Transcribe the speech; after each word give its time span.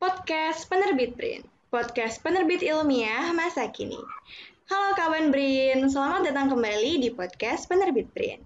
podcast 0.00 0.64
Penerbit 0.72 1.12
Brin, 1.12 1.44
podcast 1.68 2.24
penerbit 2.24 2.64
ilmiah 2.64 3.36
masa 3.36 3.68
kini. 3.68 4.00
Halo 4.64 4.96
kawan 4.96 5.28
Brin, 5.28 5.92
selamat 5.92 6.24
datang 6.24 6.56
kembali 6.56 7.04
di 7.04 7.12
podcast 7.12 7.68
Penerbit 7.68 8.08
Brin. 8.16 8.40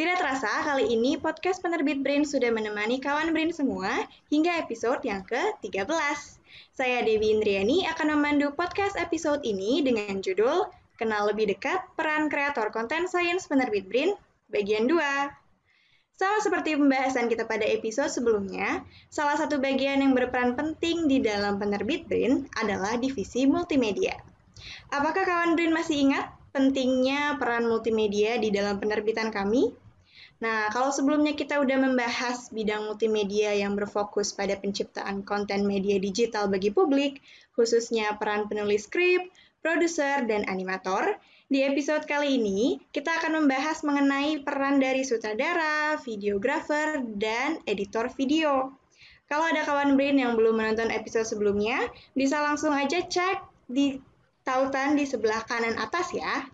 Tidak 0.00 0.16
terasa, 0.16 0.48
kali 0.64 0.96
ini 0.96 1.20
podcast 1.20 1.60
Penerbit 1.60 2.00
Brin 2.00 2.24
sudah 2.24 2.48
menemani 2.48 3.04
kawan 3.04 3.36
Brin 3.36 3.52
semua 3.52 4.08
hingga 4.32 4.56
episode 4.56 5.04
yang 5.04 5.20
ke-13. 5.28 6.40
Saya 6.72 7.04
Dewi 7.04 7.36
Indriani 7.36 7.84
akan 7.84 8.16
memandu 8.16 8.56
podcast 8.56 8.96
episode 8.96 9.44
ini 9.44 9.84
dengan 9.84 10.24
judul 10.24 10.72
Kenal 10.96 11.28
Lebih 11.28 11.52
Dekat 11.52 11.84
Peran 12.00 12.32
Kreator 12.32 12.72
Konten 12.72 13.12
Sains 13.12 13.44
Penerbit 13.44 13.92
Brin, 13.92 14.16
bagian 14.48 14.88
2. 14.88 15.43
Sama 16.14 16.38
seperti 16.38 16.78
pembahasan 16.78 17.26
kita 17.26 17.42
pada 17.42 17.66
episode 17.66 18.06
sebelumnya, 18.06 18.86
salah 19.10 19.34
satu 19.34 19.58
bagian 19.58 19.98
yang 19.98 20.14
berperan 20.14 20.54
penting 20.54 21.10
di 21.10 21.18
dalam 21.18 21.58
penerbit 21.58 22.06
BRIN 22.06 22.46
adalah 22.54 22.94
divisi 22.94 23.50
multimedia. 23.50 24.14
Apakah 24.94 25.26
kawan 25.26 25.58
BRIN 25.58 25.74
masih 25.74 26.06
ingat 26.06 26.30
pentingnya 26.54 27.34
peran 27.34 27.66
multimedia 27.66 28.38
di 28.38 28.54
dalam 28.54 28.78
penerbitan 28.78 29.34
kami? 29.34 29.74
Nah, 30.38 30.70
kalau 30.70 30.94
sebelumnya 30.94 31.34
kita 31.34 31.58
udah 31.58 31.82
membahas 31.82 32.46
bidang 32.54 32.86
multimedia 32.86 33.50
yang 33.50 33.74
berfokus 33.74 34.30
pada 34.38 34.54
penciptaan 34.54 35.26
konten 35.26 35.66
media 35.66 35.98
digital 35.98 36.46
bagi 36.46 36.70
publik, 36.70 37.18
khususnya 37.58 38.14
peran 38.22 38.46
penulis 38.46 38.86
skrip, 38.86 39.34
produser, 39.64 40.28
dan 40.28 40.44
animator, 40.44 41.16
di 41.48 41.64
episode 41.64 42.04
kali 42.04 42.36
ini, 42.36 42.76
kita 42.92 43.16
akan 43.16 43.40
membahas 43.40 43.80
mengenai 43.80 44.44
peran 44.44 44.76
dari 44.76 45.00
sutradara, 45.08 45.96
videografer, 46.04 47.00
dan 47.16 47.64
editor 47.64 48.12
video. 48.12 48.76
Kalau 49.24 49.48
ada 49.48 49.64
kawan 49.64 49.96
Brain 49.96 50.20
yang 50.20 50.36
belum 50.36 50.60
menonton 50.60 50.92
episode 50.92 51.24
sebelumnya, 51.24 51.88
bisa 52.12 52.44
langsung 52.44 52.76
aja 52.76 53.00
cek 53.00 53.40
di 53.72 53.96
tautan 54.44 55.00
di 55.00 55.08
sebelah 55.08 55.40
kanan 55.48 55.80
atas 55.80 56.12
ya. 56.12 56.44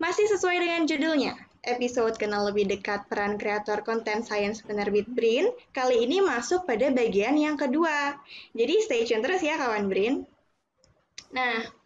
Masih 0.00 0.24
sesuai 0.32 0.64
dengan 0.64 0.88
judulnya, 0.88 1.36
episode 1.68 2.16
kenal 2.16 2.48
lebih 2.48 2.72
dekat 2.72 3.04
peran 3.12 3.36
kreator 3.36 3.84
konten 3.84 4.24
sains 4.24 4.64
penerbit 4.64 5.04
Brin, 5.12 5.52
kali 5.76 6.08
ini 6.08 6.24
masuk 6.24 6.64
pada 6.64 6.88
bagian 6.88 7.36
yang 7.36 7.60
kedua. 7.60 8.16
Jadi 8.56 8.74
stay 8.80 9.04
tune 9.04 9.20
terus 9.20 9.44
ya 9.44 9.60
kawan 9.60 9.92
Brin. 9.92 10.24
Nah, 11.36 11.79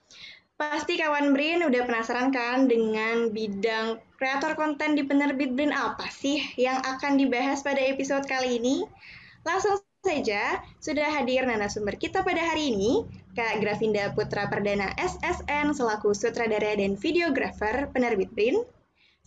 Pasti 0.54 0.94
kawan 0.94 1.34
Brin 1.34 1.66
udah 1.66 1.82
penasaran 1.82 2.30
kan 2.30 2.70
dengan 2.70 3.34
bidang 3.34 3.98
kreator 4.14 4.54
konten 4.54 4.94
di 4.94 5.02
penerbit 5.02 5.50
Brin 5.50 5.74
apa 5.74 6.06
sih 6.14 6.38
yang 6.54 6.78
akan 6.78 7.18
dibahas 7.18 7.66
pada 7.66 7.82
episode 7.82 8.22
kali 8.30 8.62
ini? 8.62 8.86
Langsung 9.42 9.82
saja, 10.06 10.62
sudah 10.78 11.10
hadir 11.10 11.42
narasumber 11.42 11.98
kita 11.98 12.22
pada 12.22 12.38
hari 12.38 12.70
ini, 12.70 13.02
Kak 13.34 13.58
Gravinda 13.66 14.14
Putra 14.14 14.46
Perdana 14.46 14.94
SSN 14.94 15.74
selaku 15.74 16.14
sutradara 16.14 16.78
dan 16.78 16.94
videografer 16.94 17.90
penerbit 17.90 18.30
Brin, 18.30 18.62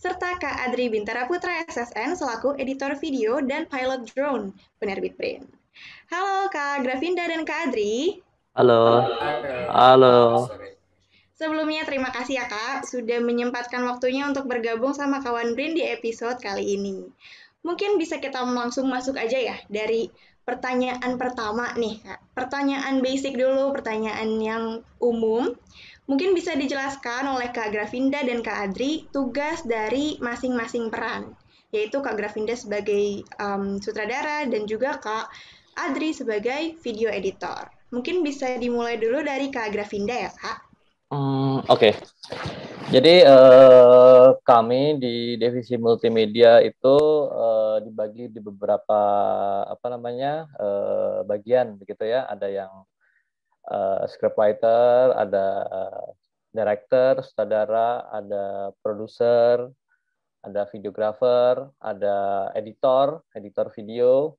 serta 0.00 0.40
Kak 0.40 0.64
Adri 0.64 0.88
Bintara 0.88 1.28
Putra 1.28 1.60
SSN 1.68 2.16
selaku 2.16 2.56
editor 2.56 2.96
video 2.96 3.44
dan 3.44 3.68
pilot 3.68 4.08
drone 4.16 4.56
penerbit 4.80 5.12
Brin. 5.20 5.44
Halo 6.08 6.48
Kak 6.48 6.88
Gravinda 6.88 7.28
dan 7.28 7.44
Kak 7.44 7.68
Adri. 7.68 8.24
Halo. 8.56 9.12
Halo. 9.20 9.52
Halo. 9.76 10.77
Sebelumnya 11.38 11.86
terima 11.86 12.10
kasih 12.10 12.42
ya 12.42 12.50
Kak 12.50 12.82
sudah 12.82 13.22
menyempatkan 13.22 13.86
waktunya 13.86 14.26
untuk 14.26 14.50
bergabung 14.50 14.90
sama 14.90 15.22
kawan 15.22 15.54
Brin 15.54 15.70
di 15.70 15.86
episode 15.86 16.42
kali 16.42 16.74
ini. 16.74 17.06
Mungkin 17.62 17.94
bisa 17.94 18.18
kita 18.18 18.42
langsung 18.42 18.90
masuk 18.90 19.14
aja 19.14 19.38
ya 19.38 19.54
dari 19.70 20.10
pertanyaan 20.42 21.14
pertama 21.14 21.70
nih 21.78 22.02
Kak. 22.02 22.34
Pertanyaan 22.34 22.98
basic 22.98 23.38
dulu, 23.38 23.70
pertanyaan 23.70 24.34
yang 24.42 24.64
umum. 24.98 25.54
Mungkin 26.10 26.34
bisa 26.34 26.58
dijelaskan 26.58 27.30
oleh 27.30 27.54
Kak 27.54 27.70
Gravinda 27.70 28.18
dan 28.26 28.42
Kak 28.42 28.74
Adri 28.74 29.06
tugas 29.14 29.62
dari 29.62 30.18
masing-masing 30.18 30.90
peran, 30.90 31.38
yaitu 31.70 32.02
Kak 32.02 32.18
Gravinda 32.18 32.58
sebagai 32.58 33.22
um, 33.38 33.78
sutradara 33.78 34.42
dan 34.50 34.66
juga 34.66 34.98
Kak 34.98 35.30
Adri 35.78 36.10
sebagai 36.10 36.74
video 36.82 37.14
editor. 37.14 37.70
Mungkin 37.94 38.26
bisa 38.26 38.50
dimulai 38.58 38.98
dulu 38.98 39.22
dari 39.22 39.54
Kak 39.54 39.70
Gravinda 39.70 40.18
ya 40.18 40.34
Kak. 40.34 40.67
Hmm, 41.08 41.64
Oke, 41.72 41.88
okay. 41.88 41.92
jadi 42.92 43.24
uh, 43.24 44.36
kami 44.44 45.00
di 45.00 45.40
divisi 45.40 45.80
multimedia 45.80 46.60
itu 46.60 46.96
uh, 47.32 47.80
dibagi 47.80 48.28
di 48.28 48.36
beberapa 48.44 49.00
apa 49.64 49.86
namanya 49.88 50.44
uh, 50.60 51.24
bagian 51.24 51.80
begitu 51.80 52.04
ya. 52.04 52.28
Ada 52.28 52.52
yang 52.52 52.72
uh, 53.72 54.04
scriptwriter, 54.04 55.16
ada 55.16 55.46
uh, 55.72 56.06
director, 56.52 57.24
sutradara, 57.24 58.04
ada 58.12 58.76
produser, 58.84 59.64
ada 60.44 60.68
videographer, 60.68 61.72
ada 61.80 62.52
editor, 62.52 63.24
editor 63.32 63.72
video, 63.72 64.36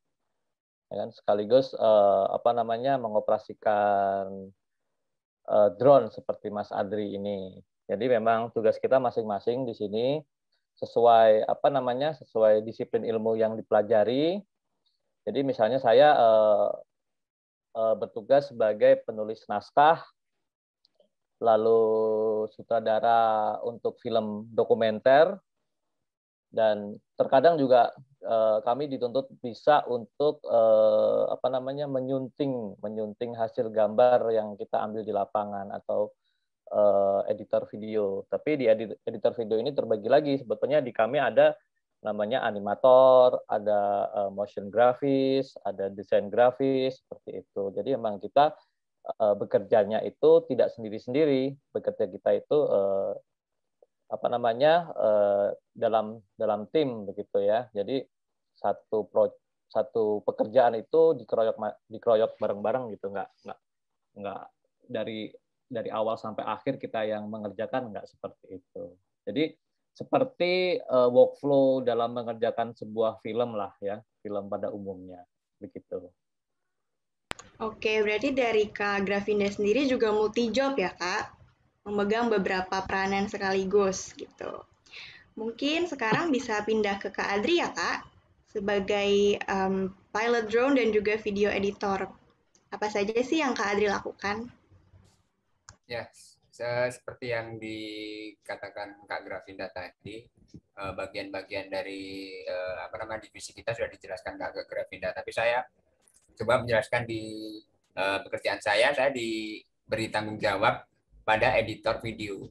ya 0.94 1.02
kan 1.02 1.10
sekaligus 1.18 1.74
uh, 1.74 2.30
apa 2.30 2.54
namanya 2.54 3.02
mengoperasikan 3.02 4.54
uh, 5.50 5.70
drone 5.76 6.14
seperti 6.14 6.54
Mas 6.54 6.70
Adri 6.70 7.18
ini. 7.18 7.58
Jadi 7.90 8.06
memang 8.06 8.54
tugas 8.54 8.78
kita 8.78 9.02
masing-masing 9.02 9.66
di 9.66 9.74
sini 9.74 10.08
sesuai 10.78 11.44
apa 11.50 11.68
namanya 11.68 12.16
sesuai 12.16 12.64
disiplin 12.64 13.04
ilmu 13.04 13.36
yang 13.36 13.58
dipelajari. 13.58 14.40
Jadi 15.28 15.40
misalnya 15.44 15.82
saya 15.82 16.16
uh, 16.16 16.70
uh, 17.76 17.96
bertugas 17.98 18.54
sebagai 18.54 19.04
penulis 19.04 19.44
naskah, 19.50 20.00
lalu 21.44 21.82
sutradara 22.56 23.60
untuk 23.66 24.00
film 24.00 24.48
dokumenter, 24.54 25.36
dan 26.50 26.98
terkadang 27.20 27.60
juga 27.60 27.94
uh, 28.26 28.60
kami 28.64 28.92
dituntut 28.92 29.32
bisa 29.40 29.84
untuk 29.88 30.44
uh, 30.48 31.32
apa 31.32 31.48
namanya 31.52 31.86
menyunting 31.86 32.76
menyunting 32.84 33.36
hasil 33.36 33.72
gambar 33.72 34.28
yang 34.34 34.56
kita 34.60 34.80
ambil 34.80 35.02
di 35.04 35.14
lapangan 35.14 35.72
atau 35.72 36.12
uh, 36.74 37.22
editor 37.28 37.66
video. 37.70 38.24
Tapi 38.28 38.60
di 38.60 38.66
editor 39.06 39.34
video 39.36 39.58
ini 39.60 39.72
terbagi 39.72 40.10
lagi 40.10 40.34
sebetulnya 40.40 40.80
di 40.84 40.92
kami 40.92 41.20
ada 41.22 41.56
namanya 42.00 42.48
animator, 42.48 43.44
ada 43.52 44.08
uh, 44.16 44.32
motion 44.32 44.72
grafis, 44.72 45.52
ada 45.68 45.92
desain 45.92 46.32
grafis 46.32 47.04
seperti 47.04 47.44
itu. 47.44 47.64
Jadi 47.76 47.90
memang 48.00 48.24
kita 48.24 48.56
uh, 49.20 49.36
bekerjanya 49.36 50.00
itu 50.08 50.48
tidak 50.48 50.72
sendiri-sendiri, 50.72 51.60
bekerja 51.76 52.08
kita 52.08 52.40
itu 52.40 52.58
uh, 52.58 53.20
apa 54.10 54.28
namanya 54.28 54.90
uh, 54.98 55.48
dalam 55.72 56.18
dalam 56.34 56.66
tim 56.74 57.06
begitu 57.06 57.46
ya. 57.46 57.70
Jadi 57.72 58.02
satu 58.58 59.06
pro, 59.06 59.30
satu 59.70 60.26
pekerjaan 60.26 60.76
itu 60.76 61.16
dikeroyok 61.16 61.58
dikeroyok 61.88 62.32
bareng-bareng 62.42 62.90
gitu 62.98 63.14
nggak 63.14 63.30
nggak 63.46 63.60
nggak 64.20 64.44
dari 64.90 65.30
dari 65.70 65.90
awal 65.94 66.18
sampai 66.18 66.42
akhir 66.44 66.82
kita 66.82 67.06
yang 67.06 67.30
mengerjakan 67.30 67.94
nggak 67.94 68.10
seperti 68.10 68.58
itu. 68.58 68.84
Jadi 69.30 69.54
seperti 69.94 70.82
uh, 70.82 71.12
workflow 71.12 71.86
dalam 71.86 72.18
mengerjakan 72.18 72.74
sebuah 72.74 73.22
film 73.22 73.54
lah 73.54 73.76
ya, 73.78 74.02
film 74.26 74.50
pada 74.50 74.74
umumnya 74.74 75.22
begitu. 75.62 76.10
Oke, 77.60 78.00
berarti 78.00 78.32
dari 78.32 78.72
Kak 78.72 79.04
Gravinda 79.04 79.52
sendiri 79.52 79.84
juga 79.84 80.16
multi 80.16 80.48
job 80.48 80.80
ya 80.80 80.96
Kak? 80.96 81.39
Memegang 81.90 82.30
beberapa 82.30 82.86
peranan 82.86 83.26
sekaligus 83.26 84.14
gitu. 84.14 84.62
Mungkin 85.34 85.90
sekarang 85.90 86.30
bisa 86.30 86.62
pindah 86.62 87.02
ke 87.02 87.10
Kak 87.10 87.42
Adri 87.42 87.58
ya 87.58 87.74
Kak, 87.74 88.06
sebagai 88.50 89.42
um, 89.50 89.90
pilot 90.14 90.46
drone 90.50 90.78
dan 90.78 90.90
juga 90.94 91.18
video 91.18 91.50
editor. 91.50 92.10
Apa 92.70 92.86
saja 92.90 93.14
sih 93.26 93.42
yang 93.42 93.58
Kak 93.58 93.74
Adri 93.74 93.90
lakukan? 93.90 94.46
Ya, 95.90 96.06
seperti 96.92 97.34
yang 97.34 97.58
dikatakan 97.58 99.08
Kak 99.08 99.22
Gravinda 99.26 99.72
tadi, 99.74 100.28
eh, 100.54 100.94
bagian-bagian 100.94 101.72
dari 101.72 102.36
eh, 102.44 102.78
apa 102.84 103.00
namanya 103.00 103.26
divisi 103.26 103.56
kita 103.56 103.74
sudah 103.74 103.90
dijelaskan 103.90 104.38
Kak 104.38 104.68
Gravinda. 104.70 105.16
Tapi 105.16 105.32
saya 105.32 105.66
coba 106.38 106.62
menjelaskan 106.62 107.08
di 107.08 107.58
eh, 107.96 108.20
pekerjaan 108.22 108.60
saya, 108.62 108.92
saya 108.94 109.10
diberi 109.10 110.12
tanggung 110.12 110.38
jawab 110.38 110.89
pada 111.30 111.54
editor 111.62 112.02
video. 112.02 112.50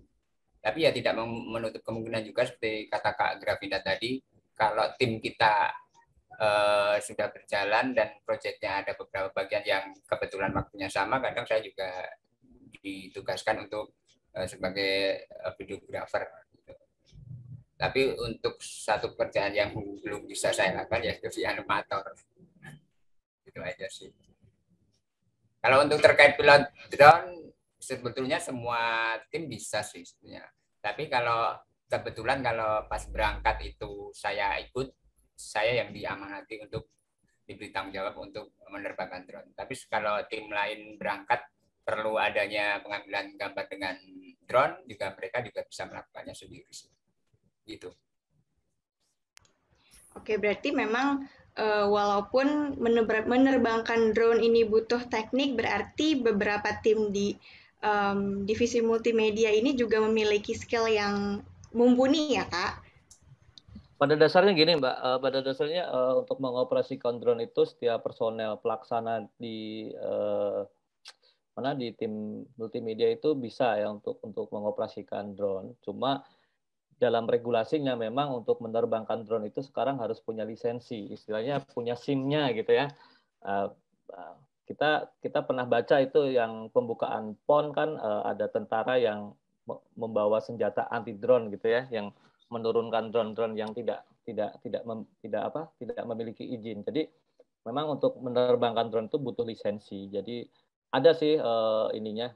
Tapi 0.63 0.87
ya 0.87 0.95
tidak 0.95 1.19
menutup 1.19 1.83
kemungkinan 1.83 2.23
juga 2.23 2.47
seperti 2.47 2.87
kata 2.87 3.11
Kak 3.19 3.33
Gravinda 3.43 3.83
tadi, 3.83 4.23
kalau 4.55 4.87
tim 4.95 5.19
kita 5.19 5.75
uh, 6.39 6.95
sudah 7.03 7.27
berjalan 7.35 7.91
dan 7.91 8.23
proyeknya 8.23 8.87
ada 8.87 8.95
beberapa 8.95 9.35
bagian 9.35 9.67
yang 9.67 9.85
kebetulan 10.07 10.55
waktunya 10.55 10.87
sama, 10.87 11.19
kadang 11.19 11.43
saya 11.43 11.59
juga 11.59 12.07
ditugaskan 12.79 13.67
untuk 13.67 13.99
uh, 14.39 14.47
sebagai 14.47 15.27
uh, 15.43 15.51
videographer. 15.59 16.31
Gitu. 16.55 16.75
Tapi 17.75 18.15
untuk 18.15 18.63
satu 18.63 19.15
pekerjaan 19.19 19.55
yang 19.59 19.75
belum 19.75 20.27
bisa 20.31 20.55
saya 20.55 20.79
lakukan 20.79 21.03
ya 21.03 21.19
sebagai 21.19 21.47
animator. 21.51 22.15
Itu 23.43 23.59
aja 23.59 23.87
sih. 23.91 24.11
Kalau 25.59 25.83
untuk 25.83 25.99
terkait 25.99 26.39
pilot 26.39 26.71
drone, 26.95 27.48
sebetulnya 27.79 28.43
semua 28.43 29.15
tim 29.31 29.47
bisa 29.47 29.81
sih 29.87 30.03
sebenarnya. 30.03 30.51
Tapi 30.83 31.07
kalau 31.07 31.55
kebetulan 31.89 32.43
kalau 32.45 32.85
pas 32.91 33.03
berangkat 33.09 33.57
itu 33.65 34.13
saya 34.13 34.59
ikut, 34.61 34.93
saya 35.39 35.83
yang 35.83 35.95
diamanati 35.95 36.61
untuk 36.67 36.91
diberi 37.49 37.73
tanggung 37.73 37.97
jawab 37.97 38.15
untuk 38.21 38.53
menerbangkan 38.69 39.25
drone. 39.25 39.51
Tapi 39.57 39.73
kalau 39.89 40.21
tim 40.29 40.53
lain 40.53 41.01
berangkat 41.01 41.49
perlu 41.81 42.21
adanya 42.21 42.85
pengambilan 42.85 43.33
gambar 43.41 43.65
dengan 43.73 43.97
drone, 44.45 44.85
juga 44.85 45.17
mereka 45.17 45.41
juga 45.41 45.65
bisa 45.65 45.89
melakukannya 45.89 46.35
sendiri. 46.37 46.69
Gitu. 47.65 47.89
Oke, 50.13 50.37
berarti 50.37 50.77
memang 50.77 51.25
uh, 51.57 51.87
walaupun 51.89 52.77
menerbangkan 53.25 54.13
drone 54.13 54.45
ini 54.45 54.69
butuh 54.69 55.09
teknik, 55.09 55.57
berarti 55.57 56.21
beberapa 56.21 56.77
tim 56.85 57.09
di 57.09 57.33
um, 57.83 58.45
divisi 58.45 58.83
multimedia 58.83 59.53
ini 59.53 59.75
juga 59.75 60.03
memiliki 60.03 60.55
skill 60.55 60.87
yang 60.91 61.43
mumpuni 61.75 62.39
ya 62.39 62.47
kak? 62.49 62.83
Pada 63.99 64.15
dasarnya 64.15 64.55
gini 64.55 64.79
mbak, 64.79 64.97
uh, 65.03 65.19
pada 65.19 65.43
dasarnya 65.43 65.91
uh, 65.91 66.23
untuk 66.23 66.39
mengoperasikan 66.39 67.19
drone 67.19 67.51
itu 67.51 67.67
setiap 67.67 68.07
personel 68.07 68.55
pelaksana 68.63 69.27
di 69.43 69.91
uh, 69.99 70.63
mana 71.59 71.75
di 71.75 71.91
tim 71.99 72.47
multimedia 72.55 73.11
itu 73.11 73.35
bisa 73.35 73.75
ya 73.75 73.91
untuk 73.91 74.23
untuk 74.23 74.47
mengoperasikan 74.55 75.35
drone. 75.35 75.75
Cuma 75.83 76.23
dalam 76.99 77.27
regulasinya 77.27 77.99
memang 77.99 78.39
untuk 78.43 78.63
menerbangkan 78.63 79.27
drone 79.27 79.51
itu 79.51 79.67
sekarang 79.67 79.99
harus 79.99 80.23
punya 80.23 80.47
lisensi, 80.47 81.11
istilahnya 81.11 81.63
punya 81.75 81.99
SIM-nya 81.99 82.55
gitu 82.55 82.71
ya. 82.75 82.87
Kita 84.69 85.09
kita 85.25 85.41
pernah 85.49 85.65
baca 85.65 85.97
itu 86.05 86.29
yang 86.29 86.69
pembukaan 86.69 87.41
PON 87.49 87.73
kan 87.73 87.97
uh, 87.97 88.29
ada 88.29 88.53
tentara 88.53 89.01
yang 89.01 89.33
membawa 89.97 90.45
senjata 90.45 90.85
anti 90.93 91.17
drone 91.17 91.49
gitu 91.49 91.73
ya, 91.73 91.89
yang 91.89 92.13
menurunkan 92.53 93.13
drone-drone 93.13 93.57
yang 93.57 93.73
tidak 93.73 94.05
tidak 94.25 94.61
tidak 94.61 94.85
mem, 94.85 95.09
tidak 95.25 95.43
apa 95.49 95.73
tidak 95.81 96.05
memiliki 96.05 96.45
izin. 96.45 96.85
Jadi 96.85 97.09
memang 97.65 97.97
untuk 97.97 98.21
menerbangkan 98.21 98.93
drone 98.93 99.09
itu 99.09 99.17
butuh 99.17 99.45
lisensi. 99.49 100.13
Jadi 100.13 100.45
ada 100.93 101.17
sih 101.17 101.37
uh, 101.37 101.89
ininya 101.97 102.29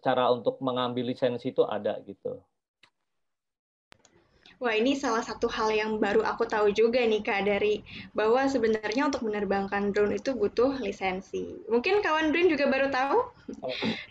cara 0.00 0.32
untuk 0.32 0.60
mengambil 0.64 1.12
lisensi 1.12 1.52
itu 1.52 1.64
ada 1.64 2.00
gitu. 2.04 2.40
Wah, 4.62 4.74
ini 4.74 4.94
salah 4.94 5.20
satu 5.20 5.50
hal 5.50 5.74
yang 5.74 5.98
baru 5.98 6.22
aku 6.22 6.46
tahu 6.46 6.70
juga 6.70 7.02
nih 7.02 7.26
Kak 7.26 7.50
dari 7.50 7.82
bahwa 8.14 8.46
sebenarnya 8.46 9.10
untuk 9.10 9.26
menerbangkan 9.26 9.90
drone 9.90 10.14
itu 10.14 10.30
butuh 10.32 10.78
lisensi. 10.78 11.58
Mungkin 11.66 12.00
kawan 12.00 12.30
Brin 12.30 12.46
juga 12.46 12.70
baru 12.70 12.86
tahu? 12.88 13.18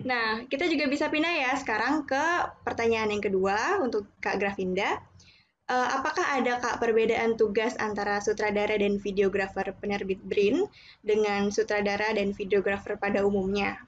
Nah, 0.04 0.44
kita 0.52 0.68
juga 0.68 0.92
bisa 0.92 1.08
pindah 1.08 1.32
ya 1.32 1.52
sekarang 1.56 2.04
ke 2.04 2.24
pertanyaan 2.68 3.16
yang 3.16 3.24
kedua 3.24 3.80
untuk 3.80 4.04
Kak 4.20 4.38
Grafinda. 4.38 5.00
Uh, 5.64 5.90
apakah 5.96 6.28
ada 6.36 6.60
Kak 6.60 6.84
perbedaan 6.84 7.40
tugas 7.40 7.80
antara 7.80 8.20
sutradara 8.20 8.76
dan 8.76 9.00
videografer 9.00 9.72
penerbit 9.80 10.20
Brin 10.28 10.68
dengan 11.00 11.48
sutradara 11.56 12.12
dan 12.12 12.36
videografer 12.36 13.00
pada 13.00 13.24
umumnya? 13.24 13.80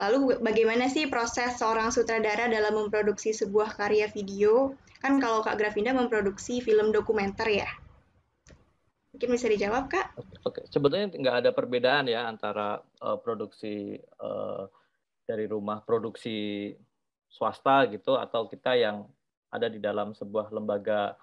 Lalu 0.00 0.40
bagaimana 0.40 0.88
sih 0.88 1.10
proses 1.12 1.60
seorang 1.60 1.92
sutradara 1.92 2.48
dalam 2.48 2.72
memproduksi 2.72 3.36
sebuah 3.36 3.76
karya 3.76 4.08
video 4.08 4.72
Kan 5.00 5.16
kalau 5.16 5.40
Kak 5.40 5.56
Grafinda 5.56 5.96
memproduksi 5.96 6.60
film 6.60 6.92
dokumenter 6.92 7.48
ya. 7.48 7.70
Mungkin 9.16 9.28
bisa 9.32 9.48
dijawab, 9.50 9.90
Kak? 9.90 10.14
Oke, 10.46 10.62
sebetulnya 10.68 11.10
nggak 11.10 11.36
ada 11.44 11.50
perbedaan 11.50 12.06
ya 12.06 12.28
antara 12.28 12.78
uh, 13.02 13.18
produksi 13.18 13.98
uh, 14.20 14.68
dari 15.24 15.48
rumah 15.50 15.82
produksi 15.82 16.70
swasta 17.26 17.88
gitu 17.90 18.14
atau 18.14 18.46
kita 18.46 18.76
yang 18.76 19.08
ada 19.50 19.66
di 19.66 19.82
dalam 19.82 20.14
sebuah 20.14 20.54
lembaga 20.54 21.18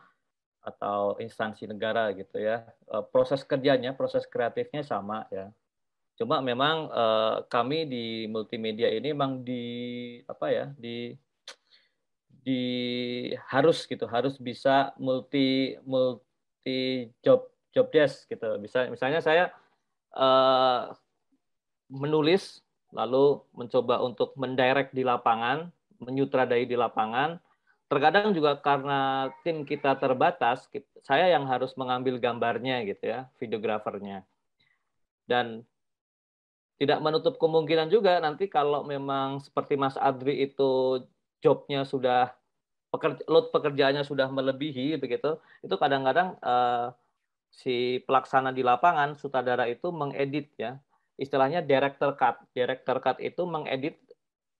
atau 0.59 1.15
instansi 1.23 1.63
negara 1.63 2.11
gitu 2.11 2.43
ya. 2.43 2.67
Uh, 2.91 3.05
proses 3.07 3.45
kerjanya, 3.45 3.95
proses 3.95 4.27
kreatifnya 4.27 4.83
sama 4.83 5.23
ya. 5.31 5.47
Cuma 6.17 6.41
memang 6.41 6.89
uh, 6.91 7.45
kami 7.47 7.85
di 7.87 8.25
multimedia 8.25 8.89
ini 8.89 9.13
memang 9.13 9.45
di 9.45 9.63
apa 10.25 10.49
ya, 10.49 10.65
di 10.75 11.13
di 12.47 12.63
harus 13.51 13.83
gitu 13.83 14.07
harus 14.07 14.39
bisa 14.39 14.95
multi 14.95 15.75
multi 15.83 17.11
job 17.19 17.43
job 17.75 17.91
desk 17.91 18.23
gitu. 18.31 18.55
Bisa 18.63 18.87
misalnya 18.87 19.19
saya 19.19 19.51
uh, 20.15 20.95
menulis 21.91 22.63
lalu 22.95 23.43
mencoba 23.51 23.99
untuk 23.99 24.31
mendirect 24.39 24.95
di 24.95 25.03
lapangan 25.03 25.67
menyutradai 25.99 26.63
di 26.63 26.79
lapangan. 26.79 27.41
Terkadang 27.87 28.35
juga 28.35 28.59
karena 28.59 29.31
tim 29.47 29.63
kita 29.63 29.95
terbatas 29.95 30.67
saya 31.03 31.31
yang 31.31 31.47
harus 31.47 31.71
mengambil 31.79 32.19
gambarnya 32.19 32.83
gitu 32.87 33.11
ya 33.11 33.27
videografernya. 33.39 34.23
Dan 35.27 35.67
tidak 36.77 36.99
menutup 37.01 37.35
kemungkinan 37.41 37.89
juga 37.89 38.21
nanti 38.21 38.47
kalau 38.51 38.85
memang 38.85 39.41
seperti 39.41 39.79
Mas 39.79 39.97
Adri 39.97 40.45
itu 40.45 41.01
jobnya 41.43 41.85
sudah 41.85 42.33
pekerja, 42.89 43.23
load 43.27 43.53
pekerjaannya 43.53 44.03
sudah 44.03 44.27
melebihi 44.31 44.97
begitu, 44.97 45.37
itu 45.61 45.75
kadang-kadang 45.77 46.39
uh, 46.41 46.95
si 47.51 48.03
pelaksana 48.03 48.51
di 48.51 48.61
lapangan 48.65 49.15
sutradara 49.15 49.65
itu 49.69 49.89
mengedit 49.93 50.51
ya, 50.57 50.79
istilahnya 51.15 51.63
director 51.63 52.13
cut. 52.17 52.41
Director 52.51 52.99
cut 52.99 53.17
itu 53.21 53.43
mengedit 53.47 53.99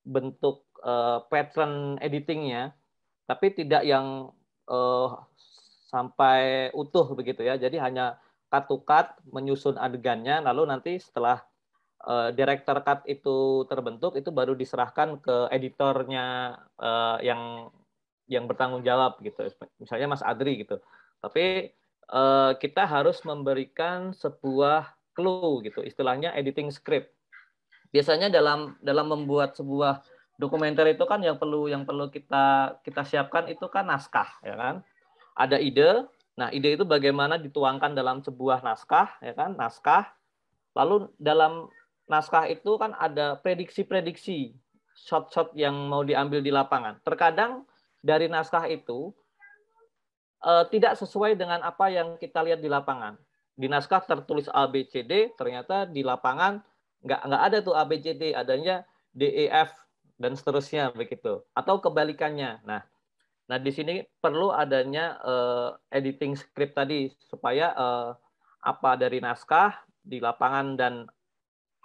bentuk 0.08 0.64
uh, 0.84 1.24
pattern 1.28 2.00
editingnya, 2.00 2.72
tapi 3.28 3.52
tidak 3.52 3.84
yang 3.84 4.32
uh, 4.72 5.10
sampai 5.88 6.72
utuh 6.76 7.12
begitu 7.16 7.44
ya. 7.44 7.60
Jadi 7.60 7.80
hanya 7.80 8.20
cut 8.48 8.68
to 8.72 8.80
cut, 8.88 9.16
menyusun 9.28 9.76
adegannya, 9.76 10.40
lalu 10.40 10.68
nanti 10.68 10.96
setelah 11.00 11.44
uh, 12.08 12.30
director 12.32 12.80
cut 12.82 13.04
itu 13.04 13.68
terbentuk 13.68 14.16
itu 14.16 14.32
baru 14.32 14.56
diserahkan 14.56 15.20
ke 15.20 15.52
editornya 15.52 16.56
uh, 16.80 17.20
yang 17.20 17.68
yang 18.28 18.48
bertanggung 18.48 18.84
jawab 18.84 19.20
gitu. 19.24 19.48
Misalnya 19.80 20.08
Mas 20.08 20.24
Adri 20.24 20.64
gitu. 20.64 20.80
Tapi 21.20 21.72
uh, 22.12 22.56
kita 22.60 22.88
harus 22.88 23.20
memberikan 23.28 24.16
sebuah 24.16 24.96
clue 25.16 25.68
gitu 25.68 25.84
istilahnya 25.84 26.32
editing 26.36 26.72
script. 26.72 27.12
Biasanya 27.92 28.28
dalam 28.32 28.76
dalam 28.84 29.08
membuat 29.12 29.56
sebuah 29.56 30.04
dokumenter 30.38 30.86
itu 30.92 31.04
kan 31.08 31.24
yang 31.24 31.40
perlu 31.40 31.66
yang 31.72 31.88
perlu 31.88 32.14
kita 32.14 32.78
kita 32.86 33.02
siapkan 33.08 33.50
itu 33.50 33.66
kan 33.72 33.88
naskah 33.88 34.28
ya 34.44 34.56
kan? 34.56 34.76
Ada 35.34 35.58
ide. 35.58 36.06
Nah 36.38 36.54
ide 36.54 36.78
itu 36.78 36.86
bagaimana 36.86 37.40
dituangkan 37.42 37.96
dalam 37.96 38.22
sebuah 38.22 38.62
naskah 38.62 39.18
ya 39.24 39.34
kan? 39.34 39.56
Naskah. 39.56 40.12
Lalu 40.78 41.10
dalam 41.18 41.72
naskah 42.08 42.48
itu 42.48 42.80
kan 42.80 42.96
ada 42.96 43.36
prediksi-prediksi 43.40 44.56
shot-shot 44.98 45.54
yang 45.54 45.76
mau 45.92 46.02
diambil 46.02 46.42
di 46.42 46.50
lapangan. 46.50 46.98
Terkadang 47.06 47.68
dari 48.02 48.32
naskah 48.32 48.66
itu 48.66 49.14
uh, 50.42 50.66
tidak 50.72 50.98
sesuai 50.98 51.38
dengan 51.38 51.62
apa 51.62 51.92
yang 51.92 52.18
kita 52.18 52.42
lihat 52.42 52.64
di 52.64 52.72
lapangan. 52.72 53.20
Di 53.58 53.68
naskah 53.70 54.02
tertulis 54.06 54.48
A, 54.54 54.66
B, 54.70 54.86
C, 54.86 55.02
D, 55.02 55.34
ternyata 55.38 55.86
di 55.86 56.02
lapangan 56.02 56.62
nggak 57.06 57.22
nggak 57.30 57.44
ada 57.44 57.58
tuh 57.62 57.76
A, 57.78 57.84
B, 57.86 58.02
C, 58.02 58.14
D, 58.18 58.34
adanya 58.34 58.86
D, 59.14 59.28
E, 59.28 59.46
F 59.50 59.74
dan 60.18 60.34
seterusnya 60.34 60.94
begitu. 60.94 61.46
Atau 61.54 61.82
kebalikannya. 61.82 62.62
Nah, 62.66 62.82
nah 63.50 63.58
di 63.58 63.70
sini 63.74 64.06
perlu 64.22 64.54
adanya 64.54 65.18
uh, 65.22 65.70
editing 65.90 66.38
script 66.38 66.78
tadi 66.78 67.10
supaya 67.30 67.74
uh, 67.74 68.10
apa 68.62 68.98
dari 68.98 69.22
naskah 69.22 69.74
di 70.02 70.22
lapangan 70.22 70.78
dan 70.78 70.94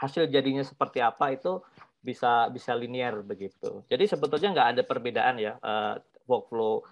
hasil 0.03 0.27
jadinya 0.27 0.67
seperti 0.67 0.99
apa 0.99 1.31
itu 1.31 1.63
bisa 2.03 2.51
bisa 2.51 2.75
linear 2.75 3.23
begitu. 3.23 3.87
Jadi 3.87 4.11
sebetulnya 4.11 4.51
nggak 4.51 4.69
ada 4.75 4.83
perbedaan 4.83 5.39
ya 5.39 5.55
uh, 5.63 5.95
workflow 6.27 6.83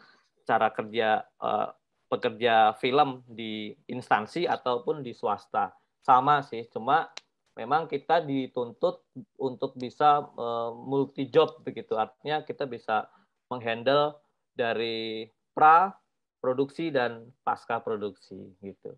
cara 0.47 0.71
kerja 0.71 1.26
uh, 1.43 1.75
pekerja 2.07 2.79
film 2.79 3.26
di 3.26 3.75
instansi 3.90 4.47
ataupun 4.47 5.02
di 5.02 5.11
swasta 5.11 5.75
sama 5.99 6.47
sih. 6.47 6.71
Cuma 6.71 7.11
memang 7.59 7.90
kita 7.90 8.23
dituntut 8.23 9.02
untuk 9.43 9.75
bisa 9.75 10.23
uh, 10.23 10.71
multi 10.71 11.26
job 11.26 11.59
begitu. 11.67 11.99
Artinya 11.99 12.47
kita 12.47 12.71
bisa 12.71 13.11
menghandle 13.50 14.14
dari 14.55 15.26
pra 15.50 15.90
produksi 16.38 16.95
dan 16.95 17.35
pasca 17.43 17.83
produksi 17.83 18.38
gitu. 18.62 18.95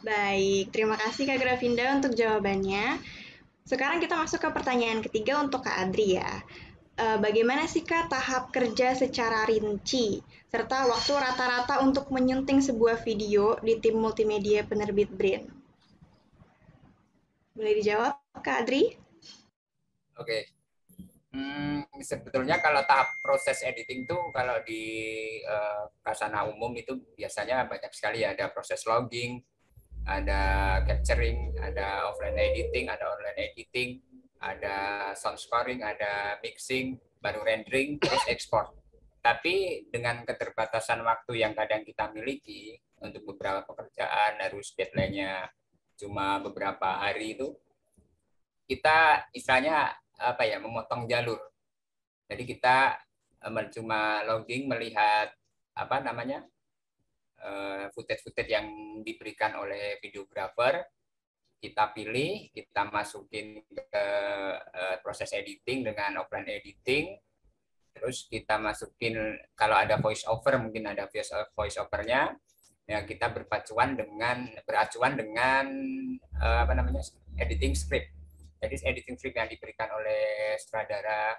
Baik, 0.00 0.72
terima 0.72 0.96
kasih 0.96 1.28
Kak 1.28 1.44
Gravinda 1.44 1.92
untuk 1.92 2.16
jawabannya. 2.16 2.96
Sekarang 3.68 4.00
kita 4.00 4.16
masuk 4.16 4.40
ke 4.40 4.48
pertanyaan 4.48 5.04
ketiga 5.04 5.44
untuk 5.44 5.60
Kak 5.68 5.76
Adri 5.76 6.16
ya. 6.16 6.40
E, 6.96 7.20
bagaimana 7.20 7.68
sih 7.68 7.84
Kak 7.84 8.08
tahap 8.08 8.48
kerja 8.48 8.96
secara 8.96 9.44
rinci, 9.44 10.24
serta 10.48 10.88
waktu 10.88 11.12
rata-rata 11.12 11.84
untuk 11.84 12.08
menyunting 12.08 12.64
sebuah 12.64 13.04
video 13.04 13.60
di 13.60 13.76
tim 13.76 14.00
multimedia 14.00 14.64
penerbit 14.64 15.12
Brain? 15.12 15.44
Boleh 17.52 17.76
dijawab, 17.76 18.16
Kak 18.40 18.64
Adri? 18.64 18.96
Oke. 20.16 20.48
Hmm, 21.30 21.84
sebetulnya 22.00 22.56
kalau 22.64 22.80
tahap 22.88 23.20
proses 23.20 23.60
editing 23.62 24.08
tuh 24.08 24.32
kalau 24.32 24.64
di 24.64 24.82
uh, 25.44 25.92
kasana 26.00 26.48
umum 26.48 26.72
itu 26.72 26.96
biasanya 27.14 27.68
banyak 27.68 27.92
sekali 27.92 28.24
ya. 28.24 28.32
ada 28.32 28.50
proses 28.50 28.82
logging, 28.88 29.38
ada 30.06 30.42
capturing, 30.86 31.54
ada 31.60 32.08
offline 32.08 32.38
editing, 32.38 32.88
ada 32.88 33.04
online 33.10 33.38
editing, 33.52 34.00
ada 34.40 35.10
sound 35.12 35.36
scoring, 35.36 35.84
ada 35.84 36.40
mixing, 36.40 36.96
baru 37.20 37.44
rendering, 37.44 38.00
terus 38.00 38.24
export. 38.32 38.72
Tapi 39.20 39.86
dengan 39.92 40.24
keterbatasan 40.24 41.04
waktu 41.04 41.44
yang 41.44 41.52
kadang 41.52 41.84
kita 41.84 42.08
miliki 42.08 42.80
untuk 43.04 43.36
beberapa 43.36 43.68
pekerjaan 43.68 44.40
harus 44.40 44.72
deadline-nya 44.72 45.48
cuma 46.00 46.40
beberapa 46.40 47.04
hari 47.04 47.36
itu, 47.36 47.52
kita 48.64 49.28
istilahnya 49.36 49.92
apa 50.16 50.48
ya 50.48 50.56
memotong 50.56 51.04
jalur. 51.04 51.40
Jadi 52.24 52.48
kita 52.48 52.96
eh, 53.44 53.66
cuma 53.76 54.24
logging 54.24 54.64
melihat 54.64 55.28
apa 55.76 56.00
namanya 56.00 56.44
footage-footage 57.96 58.52
yang 58.52 58.66
diberikan 59.00 59.56
oleh 59.56 59.96
videographer, 60.04 60.84
kita 61.60 61.92
pilih, 61.92 62.48
kita 62.56 62.88
masukin 62.88 63.60
ke 63.68 64.06
uh, 64.56 64.96
proses 65.04 65.28
editing 65.36 65.84
dengan 65.84 66.24
offline 66.24 66.48
editing, 66.48 67.20
terus 67.92 68.24
kita 68.32 68.56
masukin 68.56 69.36
kalau 69.52 69.76
ada 69.76 70.00
voice 70.00 70.24
over 70.24 70.56
mungkin 70.56 70.88
ada 70.88 71.04
voice 71.12 71.28
voice 71.52 71.76
overnya, 71.76 72.32
ya 72.88 73.04
kita 73.04 73.28
berpacuan 73.28 73.92
dengan 73.92 74.48
beracuan 74.64 75.20
dengan 75.20 75.68
uh, 76.40 76.64
apa 76.64 76.72
namanya 76.72 77.04
editing 77.36 77.76
script. 77.76 78.08
Jadi 78.60 78.80
editing 78.80 79.16
script 79.20 79.36
yang 79.36 79.48
diberikan 79.48 79.92
oleh 79.92 80.56
sutradara 80.56 81.36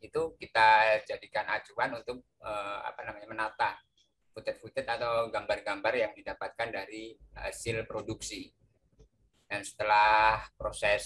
itu 0.00 0.36
kita 0.36 1.00
jadikan 1.08 1.48
acuan 1.48 1.96
untuk 1.96 2.20
apa 2.84 3.00
namanya 3.00 3.26
menata 3.26 3.80
footage-footage 4.36 4.84
atau 4.84 5.32
gambar-gambar 5.32 5.94
yang 5.96 6.12
didapatkan 6.12 6.68
dari 6.68 7.16
hasil 7.40 7.88
produksi. 7.88 8.52
Dan 9.48 9.64
setelah 9.64 10.44
proses 10.60 11.04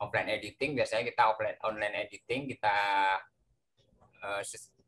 offline 0.00 0.32
editing, 0.32 0.72
biasanya 0.72 1.04
kita 1.12 1.28
offline 1.28 1.60
online 1.60 2.08
editing, 2.08 2.48
kita 2.48 2.76
uh, 4.24 4.40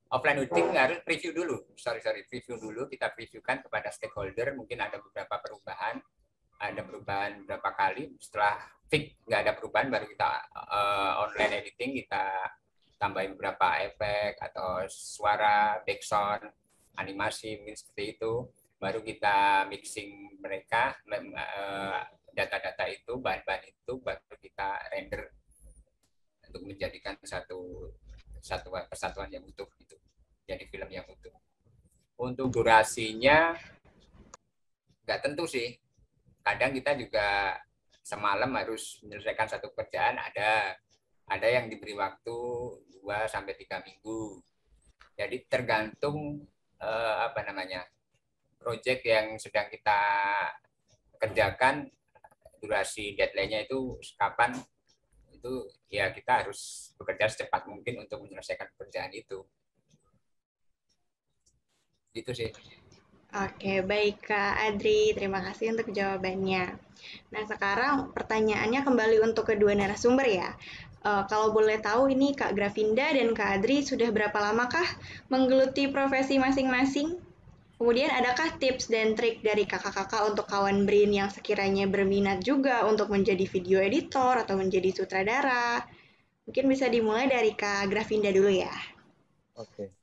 offline 0.09 0.41
editing 0.41 0.73
harus 0.73 1.05
preview 1.05 1.37
dulu. 1.37 1.69
Sorry, 1.77 2.01
sorry, 2.01 2.25
preview 2.25 2.57
dulu. 2.57 2.89
Kita 2.89 3.13
previewkan 3.13 3.61
kepada 3.61 3.93
stakeholder. 3.93 4.57
Mungkin 4.57 4.81
ada 4.81 4.97
beberapa 4.97 5.37
perubahan. 5.37 6.01
Ada 6.59 6.81
perubahan 6.81 7.45
berapa 7.45 7.71
kali. 7.77 8.17
Setelah 8.17 8.57
fix 8.89 9.21
nggak 9.29 9.41
ada 9.45 9.53
perubahan, 9.53 9.93
baru 9.93 10.09
kita 10.09 10.31
uh, 10.57 11.29
online 11.29 11.61
editing, 11.61 11.93
kita 12.03 12.25
tambahin 12.99 13.37
beberapa 13.39 13.79
efek 13.85 14.43
atau 14.43 14.83
suara, 14.91 15.79
background, 15.87 16.51
animasi, 16.99 17.63
seperti 17.75 18.19
itu. 18.19 18.51
Baru 18.79 19.03
kita 19.03 19.67
mixing 19.71 20.39
mereka, 20.39 20.95
uh, 21.07 22.03
data-data 22.35 22.85
itu, 22.91 23.19
bahan-bahan 23.19 23.65
itu 23.67 23.93
baru 23.99 24.37
kita 24.39 24.69
render 24.95 25.35
untuk 26.47 26.63
menjadikan 26.65 27.19
satu 27.23 27.91
satu 28.39 28.71
persatuan 28.71 29.29
yang 29.29 29.43
utuh 29.43 29.67
itu 29.83 29.99
jadi 30.49 30.65
film 30.73 30.89
yang 30.89 31.05
utuh. 31.05 31.37
Untuk 32.25 32.49
durasinya 32.49 33.53
nggak 35.05 35.21
tentu 35.21 35.45
sih. 35.45 35.77
Kadang 36.41 36.73
kita 36.73 36.97
juga 36.97 37.61
semalam 38.01 38.49
harus 38.57 39.05
menyelesaikan 39.05 39.53
satu 39.53 39.69
pekerjaan 39.77 40.17
ada 40.17 40.73
ada 41.29 41.47
yang 41.47 41.69
diberi 41.69 41.93
waktu 41.93 42.37
2 43.05 43.29
sampai 43.29 43.53
tiga 43.61 43.85
minggu. 43.85 44.41
Jadi 45.13 45.45
tergantung 45.45 46.49
eh, 46.83 47.15
apa 47.27 47.41
namanya? 47.47 47.83
proyek 48.59 49.07
yang 49.07 49.39
sedang 49.39 49.71
kita 49.71 50.01
kerjakan 51.17 51.87
durasi 52.59 53.15
deadline-nya 53.15 53.71
itu 53.71 53.97
kapan 54.19 54.51
itu 55.31 55.71
ya 55.87 56.11
kita 56.11 56.43
harus 56.43 56.91
bekerja 56.99 57.31
secepat 57.31 57.71
mungkin 57.71 58.03
untuk 58.03 58.27
menyelesaikan 58.27 58.75
pekerjaan 58.75 59.15
itu. 59.15 59.47
Itu 62.11 62.35
sih. 62.35 62.51
Oke, 63.29 63.85
baik 63.87 64.25
Kak 64.25 64.57
Adri. 64.57 65.15
Terima 65.15 65.39
kasih 65.45 65.77
untuk 65.77 65.93
jawabannya. 65.95 66.81
Nah, 67.31 67.43
sekarang 67.47 68.11
pertanyaannya 68.17 68.81
kembali 68.83 69.23
untuk 69.23 69.53
kedua 69.53 69.77
narasumber 69.77 70.27
ya. 70.27 70.51
Uh, 70.99 71.23
kalau 71.31 71.55
boleh 71.55 71.79
tahu 71.79 72.11
ini 72.11 72.35
Kak 72.35 72.59
Gravinda 72.59 73.15
dan 73.15 73.31
Kak 73.31 73.63
Adri 73.63 73.87
sudah 73.87 74.11
berapa 74.11 74.35
lamakah 74.35 74.87
menggeluti 75.31 75.87
profesi 75.87 76.43
masing-masing? 76.43 77.15
Kemudian 77.79 78.11
adakah 78.11 78.59
tips 78.59 78.91
dan 78.91 79.15
trik 79.15 79.39
dari 79.39 79.63
kakak-kakak 79.63 80.27
untuk 80.27 80.51
kawan 80.51 80.83
Brin 80.83 81.15
yang 81.15 81.31
sekiranya 81.31 81.87
berminat 81.87 82.43
juga 82.43 82.83
untuk 82.83 83.15
menjadi 83.15 83.47
video 83.47 83.79
editor 83.79 84.43
atau 84.43 84.59
menjadi 84.59 84.91
sutradara? 84.91 85.87
Mungkin 86.51 86.67
bisa 86.67 86.91
dimulai 86.91 87.31
dari 87.31 87.55
Kak 87.55 87.87
Gravinda 87.87 88.35
dulu 88.35 88.51
ya. 88.51 88.75
Oke. 89.55 89.95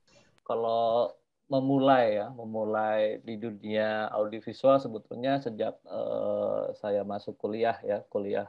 Kalau 0.47 1.11
memulai 1.51 2.23
ya, 2.23 2.31
memulai 2.31 3.19
di 3.19 3.35
dunia 3.35 4.07
audiovisual 4.15 4.79
sebetulnya 4.79 5.43
sejak 5.43 5.75
uh, 5.83 6.71
saya 6.79 7.03
masuk 7.03 7.35
kuliah 7.35 7.75
ya, 7.83 7.99
kuliah 8.07 8.47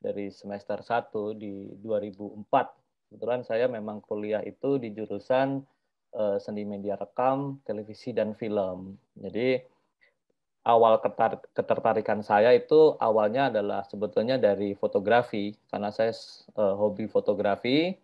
dari 0.00 0.32
semester 0.32 0.80
1 0.80 1.36
di 1.36 1.76
2004. 1.78 3.12
Kebetulan 3.12 3.42
saya 3.44 3.68
memang 3.68 4.00
kuliah 4.00 4.40
itu 4.40 4.80
di 4.80 4.96
jurusan 4.96 5.60
uh, 6.16 6.36
seni 6.40 6.64
media 6.64 6.96
rekam, 6.96 7.60
televisi 7.68 8.16
dan 8.16 8.32
film. 8.32 8.96
Jadi 9.14 9.60
awal 10.64 11.00
ketar 11.00 11.40
ketertarikan 11.56 12.20
saya 12.20 12.52
itu 12.52 12.96
awalnya 13.00 13.48
adalah 13.48 13.80
sebetulnya 13.88 14.36
dari 14.36 14.76
fotografi 14.76 15.56
karena 15.68 15.92
saya 15.92 16.16
uh, 16.56 16.74
hobi 16.74 17.06
fotografi. 17.06 17.94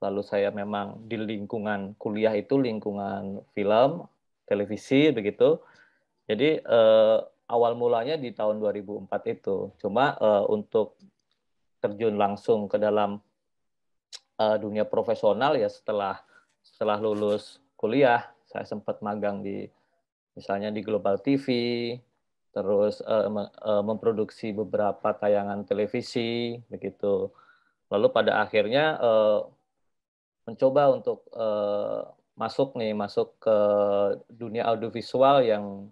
Lalu 0.00 0.22
saya 0.24 0.48
memang 0.48 0.96
di 1.04 1.20
lingkungan 1.20 1.92
kuliah 2.00 2.32
itu 2.32 2.56
lingkungan 2.56 3.44
film, 3.52 4.08
televisi 4.48 5.12
begitu. 5.12 5.60
Jadi 6.24 6.56
uh, 6.64 7.20
awal 7.52 7.76
mulanya 7.76 8.16
di 8.16 8.32
tahun 8.32 8.64
2004 8.64 9.34
itu. 9.34 9.74
Cuma 9.76 10.16
uh, 10.16 10.48
untuk 10.48 10.96
terjun 11.80 12.14
langsung 12.20 12.68
ke 12.68 12.76
dalam 12.76 13.18
uh, 14.36 14.56
dunia 14.60 14.84
profesional 14.84 15.56
ya 15.56 15.66
setelah 15.66 16.20
setelah 16.60 17.00
lulus 17.00 17.58
kuliah. 17.74 18.28
Saya 18.46 18.66
sempat 18.66 19.00
magang 19.00 19.40
di 19.40 19.66
misalnya 20.34 20.70
di 20.70 20.80
Global 20.84 21.18
TV 21.18 21.46
terus 22.50 22.98
uh, 23.06 23.30
uh, 23.30 23.82
memproduksi 23.86 24.50
beberapa 24.50 25.14
tayangan 25.14 25.62
televisi 25.64 26.58
begitu. 26.66 27.30
Lalu 27.90 28.06
pada 28.10 28.42
akhirnya 28.42 28.98
uh, 28.98 29.46
mencoba 30.46 30.90
untuk 30.94 31.26
uh, 31.30 32.10
masuk 32.34 32.74
nih 32.74 32.96
masuk 32.96 33.36
ke 33.38 33.58
dunia 34.32 34.66
audiovisual 34.66 35.44
yang 35.44 35.86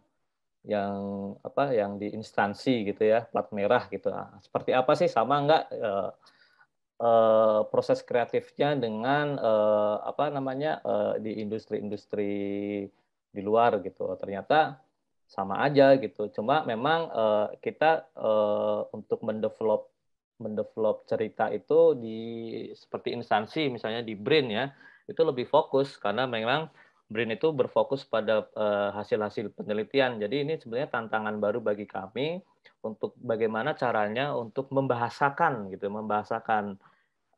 yang 0.66 1.34
apa 1.46 1.70
yang 1.70 1.96
di 2.02 2.10
instansi 2.10 2.88
gitu 2.90 3.02
ya 3.06 3.24
plat 3.30 3.48
merah 3.54 3.86
gitu. 3.88 4.10
Nah, 4.10 4.36
seperti 4.42 4.74
apa 4.74 4.92
sih? 4.98 5.06
Sama 5.06 5.38
enggak 5.38 5.64
uh, 5.70 6.10
uh, 6.98 7.60
proses 7.70 8.02
kreatifnya 8.02 8.74
dengan 8.74 9.38
uh, 9.38 10.02
apa 10.02 10.34
namanya 10.34 10.82
di 11.22 11.38
industri-industri 11.38 12.34
di 13.28 13.40
luar 13.44 13.78
gitu. 13.84 14.10
Ternyata 14.18 14.82
sama 15.28 15.60
aja 15.62 15.94
gitu. 16.00 16.32
Cuma 16.32 16.64
memang 16.64 17.12
kita 17.60 18.08
untuk 18.96 19.20
mendevelop 19.22 19.92
mendevelop 20.38 21.02
cerita 21.10 21.50
itu 21.50 21.98
di 21.98 22.20
seperti 22.72 23.10
instansi 23.10 23.68
misalnya 23.68 24.06
di 24.06 24.14
BRIN 24.14 24.48
ya 24.48 24.72
itu 25.04 25.20
lebih 25.20 25.44
fokus. 25.44 26.00
Karena 26.00 26.24
memang 26.24 26.72
BRIN 27.08 27.32
itu 27.32 27.48
berfokus 27.56 28.04
pada 28.04 28.44
hasil-hasil 28.92 29.48
uh, 29.48 29.54
penelitian 29.56 30.20
jadi 30.20 30.44
ini 30.44 30.60
sebenarnya 30.60 30.92
tantangan 30.92 31.40
baru 31.40 31.64
bagi 31.64 31.88
kami 31.88 32.44
untuk 32.84 33.16
bagaimana 33.16 33.72
caranya 33.74 34.36
untuk 34.36 34.68
membahasakan 34.70 35.72
gitu 35.72 35.88
membahasakan 35.88 36.76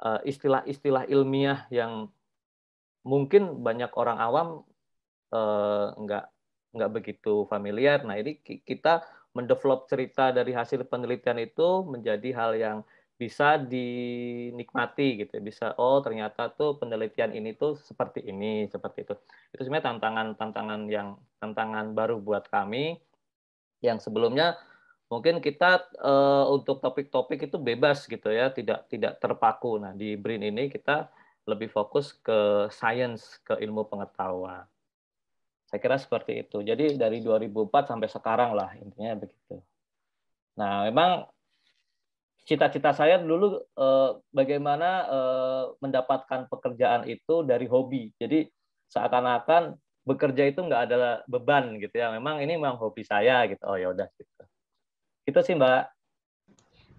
Eh, 0.00 0.32
istilah-istilah 0.32 1.04
ilmiah 1.12 1.68
yang 1.68 2.08
mungkin 3.04 3.60
banyak 3.60 3.92
orang 4.00 4.16
awam 4.16 4.48
uh, 5.32 5.92
nggak 5.92 6.24
nggak 6.72 6.90
begitu 6.96 7.44
familiar. 7.52 8.00
Nah 8.08 8.16
ini 8.16 8.40
kita 8.40 9.04
mendevelop 9.36 9.92
cerita 9.92 10.32
dari 10.32 10.56
hasil 10.56 10.88
penelitian 10.88 11.44
itu 11.44 11.84
menjadi 11.84 12.28
hal 12.32 12.50
yang 12.56 12.78
bisa 13.20 13.60
dinikmati 13.60 15.20
gitu 15.20 15.36
bisa 15.44 15.76
oh 15.76 16.00
ternyata 16.00 16.48
tuh 16.48 16.80
penelitian 16.80 17.36
ini 17.36 17.52
tuh 17.52 17.76
seperti 17.76 18.24
ini 18.24 18.64
seperti 18.72 19.04
itu 19.04 19.14
itu 19.52 19.60
sebenarnya 19.68 19.92
tantangan 19.92 20.26
tantangan 20.40 20.80
yang 20.88 21.20
tantangan 21.36 21.92
baru 21.92 22.16
buat 22.16 22.48
kami 22.48 22.96
yang 23.84 24.00
sebelumnya 24.00 24.56
mungkin 25.10 25.42
kita 25.42 25.90
uh, 25.98 26.46
untuk 26.54 26.78
topik-topik 26.78 27.50
itu 27.50 27.58
bebas 27.58 28.06
gitu 28.06 28.30
ya, 28.30 28.48
tidak 28.54 28.86
tidak 28.86 29.18
terpaku. 29.18 29.82
Nah, 29.82 29.92
di 29.92 30.14
BRIN 30.14 30.46
ini 30.46 30.70
kita 30.70 31.10
lebih 31.50 31.66
fokus 31.66 32.14
ke 32.14 32.70
sains, 32.70 33.42
ke 33.42 33.58
ilmu 33.58 33.90
pengetahuan. 33.90 34.64
Saya 35.66 35.82
kira 35.82 35.98
seperti 35.98 36.46
itu. 36.46 36.62
Jadi 36.62 36.94
dari 36.94 37.18
2004 37.18 37.90
sampai 37.90 38.08
sekarang 38.10 38.54
lah 38.54 38.70
intinya 38.78 39.18
begitu. 39.18 39.58
Nah, 40.54 40.86
memang 40.86 41.26
cita-cita 42.50 42.90
saya 42.90 43.22
dulu 43.22 43.62
eh, 43.62 44.10
bagaimana 44.34 45.06
eh, 45.06 45.64
mendapatkan 45.78 46.50
pekerjaan 46.50 47.06
itu 47.06 47.46
dari 47.46 47.70
hobi. 47.70 48.10
Jadi 48.18 48.50
seakan-akan 48.90 49.78
bekerja 50.02 50.50
itu 50.50 50.58
nggak 50.66 50.82
ada 50.90 51.22
beban 51.30 51.78
gitu 51.78 51.94
ya. 51.94 52.10
Memang 52.10 52.42
ini 52.42 52.58
memang 52.58 52.74
hobi 52.82 53.06
saya 53.06 53.46
gitu. 53.46 53.62
Oh 53.62 53.78
ya 53.78 53.94
udah 53.94 54.10
gitu. 54.18 54.42
Itu 55.30 55.38
sih 55.46 55.54
Mbak. 55.54 55.82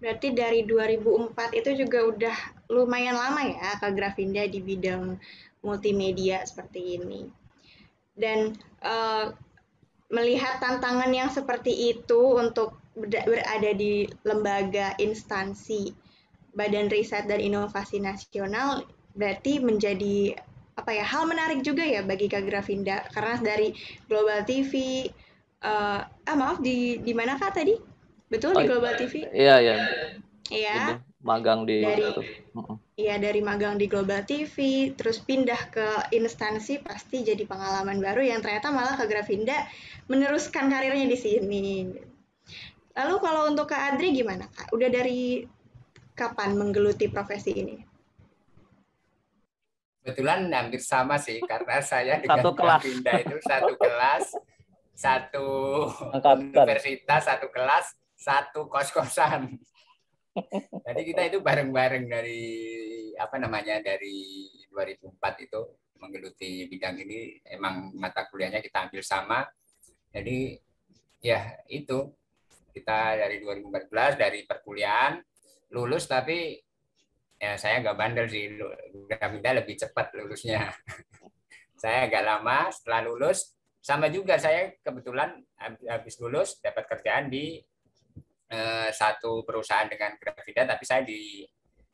Berarti 0.00 0.34
dari 0.34 0.64
2004 0.64 1.60
itu 1.62 1.70
juga 1.84 2.08
udah 2.08 2.36
lumayan 2.72 3.14
lama 3.14 3.44
ya 3.44 3.78
Kak 3.78 3.92
Grafinda 3.94 4.42
di 4.48 4.58
bidang 4.58 5.20
multimedia 5.60 6.42
seperti 6.48 6.98
ini. 6.98 7.28
Dan 8.16 8.56
uh, 8.82 9.30
melihat 10.10 10.58
tantangan 10.58 11.12
yang 11.12 11.30
seperti 11.30 11.94
itu 11.94 12.18
untuk 12.34 12.81
berada 12.96 13.70
di 13.72 14.04
lembaga 14.24 14.92
instansi 15.00 15.92
Badan 16.52 16.92
Riset 16.92 17.24
dan 17.24 17.40
Inovasi 17.40 18.00
Nasional 18.00 18.84
berarti 19.16 19.60
menjadi 19.60 20.36
apa 20.76 20.92
ya 20.92 21.04
hal 21.04 21.28
menarik 21.28 21.60
juga 21.64 21.84
ya 21.84 22.00
bagi 22.04 22.28
Kak 22.28 22.48
Grafinda 22.48 23.04
karena 23.12 23.36
dari 23.40 23.76
Global 24.08 24.44
TV 24.44 25.04
uh, 25.64 26.00
eh, 26.00 26.30
ah 26.32 26.36
maaf 26.36 26.60
di 26.64 27.00
di 27.00 27.12
mana 27.12 27.36
Kak 27.36 27.56
tadi 27.56 27.92
Betul 28.32 28.56
oh, 28.56 28.64
di 28.64 28.66
Global 28.72 28.96
TV? 28.96 29.28
Iya, 29.28 29.54
iya. 29.60 29.74
Iya. 30.48 30.76
Magang 31.20 31.68
di 31.68 31.84
dari 31.84 32.08
Iya, 32.96 33.20
dari 33.20 33.44
magang 33.44 33.76
di 33.76 33.86
Global 33.86 34.24
TV, 34.24 34.88
terus 34.96 35.20
pindah 35.20 35.68
ke 35.68 35.86
instansi 36.16 36.80
pasti 36.80 37.22
jadi 37.22 37.44
pengalaman 37.44 38.00
baru 38.00 38.24
yang 38.24 38.40
ternyata 38.40 38.72
malah 38.72 38.96
ke 38.96 39.04
Grafinda 39.04 39.68
meneruskan 40.08 40.72
karirnya 40.72 41.06
di 41.06 41.18
sini. 41.20 41.68
Lalu 42.92 43.14
kalau 43.24 43.42
untuk 43.48 43.72
Kak 43.72 43.96
Adri 43.96 44.12
gimana 44.12 44.48
Kak? 44.52 44.68
Udah 44.76 44.88
dari 44.92 45.48
kapan 46.12 46.56
menggeluti 46.60 47.08
profesi 47.08 47.56
ini? 47.56 47.76
Kebetulan 50.02 50.50
hampir 50.50 50.82
sama 50.82 51.14
sih, 51.16 51.38
karena 51.46 51.78
saya 51.78 52.18
dengan 52.18 52.42
satu 52.42 52.50
kelas. 52.58 52.82
Grafinda 52.82 53.12
itu 53.22 53.36
satu 53.38 53.72
kelas, 53.78 54.24
satu 54.92 55.48
universitas, 56.42 57.20
satu 57.22 57.46
kelas, 57.54 57.86
satu 58.18 58.60
kos-kosan. 58.66 59.56
Jadi 60.82 61.00
kita 61.06 61.22
itu 61.28 61.38
bareng-bareng 61.38 62.10
dari 62.10 62.44
apa 63.14 63.36
namanya 63.38 63.78
dari 63.78 64.50
2004 64.74 65.46
itu 65.46 65.60
menggeluti 66.02 66.66
bidang 66.66 66.98
ini 66.98 67.38
emang 67.46 67.94
mata 67.94 68.26
kuliahnya 68.26 68.58
kita 68.58 68.90
ambil 68.90 69.06
sama. 69.06 69.46
Jadi 70.10 70.58
ya 71.22 71.62
itu 71.70 72.10
kita 72.72 73.20
dari 73.20 73.38
2014 73.44 74.16
dari 74.18 74.40
perkuliahan 74.48 75.20
lulus 75.72 76.08
tapi 76.08 76.56
ya 77.36 77.56
saya 77.60 77.84
agak 77.84 77.96
bandel 77.96 78.26
sih 78.28 78.56
Grafinda 79.08 79.52
lebih 79.52 79.76
cepat 79.76 80.16
lulusnya. 80.16 80.72
saya 81.82 82.08
agak 82.08 82.22
lama 82.24 82.72
setelah 82.72 83.06
lulus 83.06 83.54
sama 83.82 84.06
juga 84.08 84.38
saya 84.38 84.72
kebetulan 84.80 85.42
habis 85.90 86.16
lulus 86.22 86.62
dapat 86.62 86.86
kerjaan 86.86 87.26
di 87.26 87.58
Eh, 88.52 88.90
satu 88.92 89.48
perusahaan 89.48 89.88
dengan 89.88 90.12
Grafida, 90.20 90.68
tapi 90.68 90.84
saya 90.84 91.00
di 91.00 91.40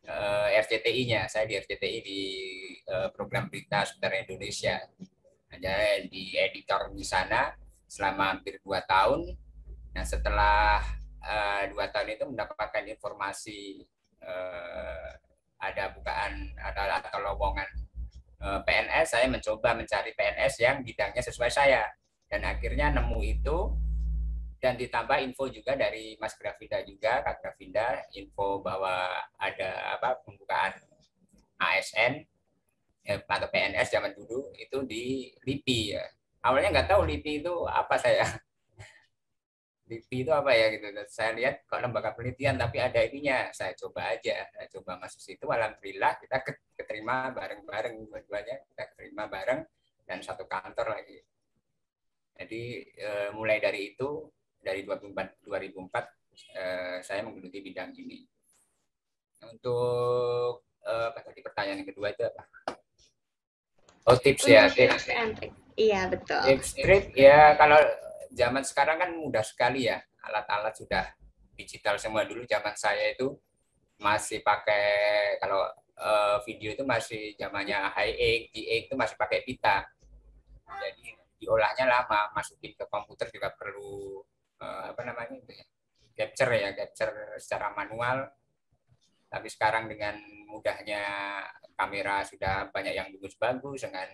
eh, 0.02 0.58
RCTI-nya. 0.58 1.30
Saya 1.30 1.47
di 1.47 1.54
RCTI 1.54 1.99
di 2.02 2.23
uh, 2.90 3.14
program 3.14 3.46
berita 3.46 3.87
seputar 3.87 4.26
Indonesia. 4.26 4.83
Ada 5.55 6.03
di 6.11 6.35
editor 6.35 6.90
di 6.90 7.07
sana 7.07 7.55
selama 7.87 8.35
hampir 8.35 8.59
dua 8.59 8.83
tahun. 8.83 9.31
Nah 9.98 10.06
setelah 10.06 10.78
uh, 11.26 11.62
dua 11.74 11.90
tahun 11.90 12.14
itu 12.14 12.22
mendapatkan 12.30 12.87
informasi 12.87 13.82
uh, 14.22 15.11
ada 15.58 15.90
bukaan 15.90 16.54
ada 16.54 17.02
atau 17.02 17.18
lowongan 17.18 17.66
uh, 18.38 18.62
PNS, 18.62 19.18
saya 19.18 19.26
mencoba 19.26 19.74
mencari 19.74 20.14
PNS 20.14 20.54
yang 20.62 20.87
bidangnya 20.87 21.18
sesuai 21.18 21.50
saya 21.50 21.82
dan 22.30 22.46
akhirnya 22.46 22.94
nemu 22.94 23.18
itu 23.26 23.74
dan 24.62 24.78
ditambah 24.78 25.18
info 25.18 25.50
juga 25.50 25.74
dari 25.74 26.14
Mas 26.22 26.38
Grafida 26.38 26.78
juga 26.87 27.18
Kak 27.26 27.42
Grafida 27.42 27.98
info 28.14 28.62
bahwa 28.62 29.11
ada 29.34 29.98
apa 29.98 30.22
pembukaan 30.22 30.78
ASN 31.58 32.22
eh, 33.02 33.18
atau 33.18 33.50
PNS 33.50 33.98
zaman 33.98 34.14
dulu 34.14 34.54
itu 34.54 34.78
di 34.87 35.26
LIPI 35.42 35.80
ya. 35.90 36.06
Awalnya 36.46 36.70
nggak 36.70 36.87
tahu 36.87 37.02
LIPI 37.02 37.42
itu 37.42 37.54
apa 37.66 37.98
saya. 37.98 38.22
LIPI 39.88 40.29
itu 40.29 40.33
apa 40.37 40.53
ya 40.53 40.66
gitu. 40.77 40.85
Saya 41.09 41.33
lihat 41.33 41.64
kok 41.64 41.81
lembaga 41.81 42.12
penelitian 42.12 42.61
tapi 42.61 42.77
ada 42.79 43.01
ininya. 43.01 43.48
Saya 43.57 43.72
coba 43.72 44.12
aja, 44.12 44.44
saya 44.53 44.66
coba 44.68 45.01
masuk 45.01 45.20
situ. 45.24 45.48
Alhamdulillah 45.48 46.20
kita 46.20 46.44
keterima 46.77 47.33
bareng-bareng 47.33 48.05
dua-duanya 48.07 48.68
kita 48.68 48.83
keterima 48.92 49.24
bareng 49.27 49.64
dan 50.05 50.18
satu 50.20 50.44
kantor 50.44 50.92
lagi. 50.92 51.18
Jadi 52.38 52.62
eh, 53.01 53.29
mulai 53.33 53.59
dari 53.59 53.96
itu 53.96 54.29
dari 54.61 54.85
2004, 54.85 55.48
2004 55.48 55.48
eh, 56.55 56.96
saya 57.03 57.20
menggeluti 57.24 57.59
bidang 57.64 57.96
ini. 57.96 58.22
Untuk 59.48 60.68
eh, 60.85 61.07
apa 61.11 61.20
tadi 61.24 61.40
pertanyaan 61.40 61.83
yang 61.83 61.88
kedua 61.88 62.12
itu 62.12 62.22
apa? 62.29 62.44
Oh 64.09 64.16
tips 64.16 64.44
ya 64.48 64.68
tips. 64.68 65.09
Iya 65.79 66.11
betul. 66.11 66.42
Tips 66.42 66.68
trik 66.74 67.12
ya 67.14 67.55
kalau 67.61 67.77
zaman 68.33 68.64
sekarang 68.64 68.97
kan 69.01 69.11
mudah 69.17 69.45
sekali 69.45 69.88
ya. 69.88 70.01
Alat-alat 70.25 70.75
sudah 70.77 71.05
digital 71.57 71.97
semua. 71.97 72.25
Dulu 72.25 72.45
zaman 72.45 72.75
saya 72.77 73.12
itu 73.12 73.35
masih 73.99 74.41
pakai 74.47 74.87
kalau 75.43 75.67
uh, 75.99 76.38
video 76.47 76.73
itu 76.75 76.87
masih 76.87 77.35
zamannya 77.35 77.91
high 77.93 78.14
di 78.55 78.62
egg 78.71 78.83
itu 78.91 78.95
masih 78.95 79.19
pakai 79.19 79.43
pita. 79.43 79.83
Jadi 80.69 81.14
diolahnya 81.38 81.87
lama, 81.87 82.31
masukin 82.35 82.75
ke 82.75 82.85
komputer 82.87 83.31
juga 83.31 83.51
perlu 83.55 84.23
uh, 84.62 84.91
apa 84.95 85.03
namanya 85.07 85.38
itu 85.38 85.53
ya 85.55 85.67
capture 86.14 86.51
ya 86.55 86.71
capture 86.75 87.38
secara 87.38 87.75
manual. 87.75 88.27
Tapi 89.29 89.49
sekarang 89.51 89.93
dengan 89.93 90.17
mudahnya 90.49 91.03
kamera 91.77 92.25
sudah 92.25 92.73
banyak 92.73 92.95
yang 92.97 93.09
bagus-bagus 93.12 93.85
dengan 93.85 94.09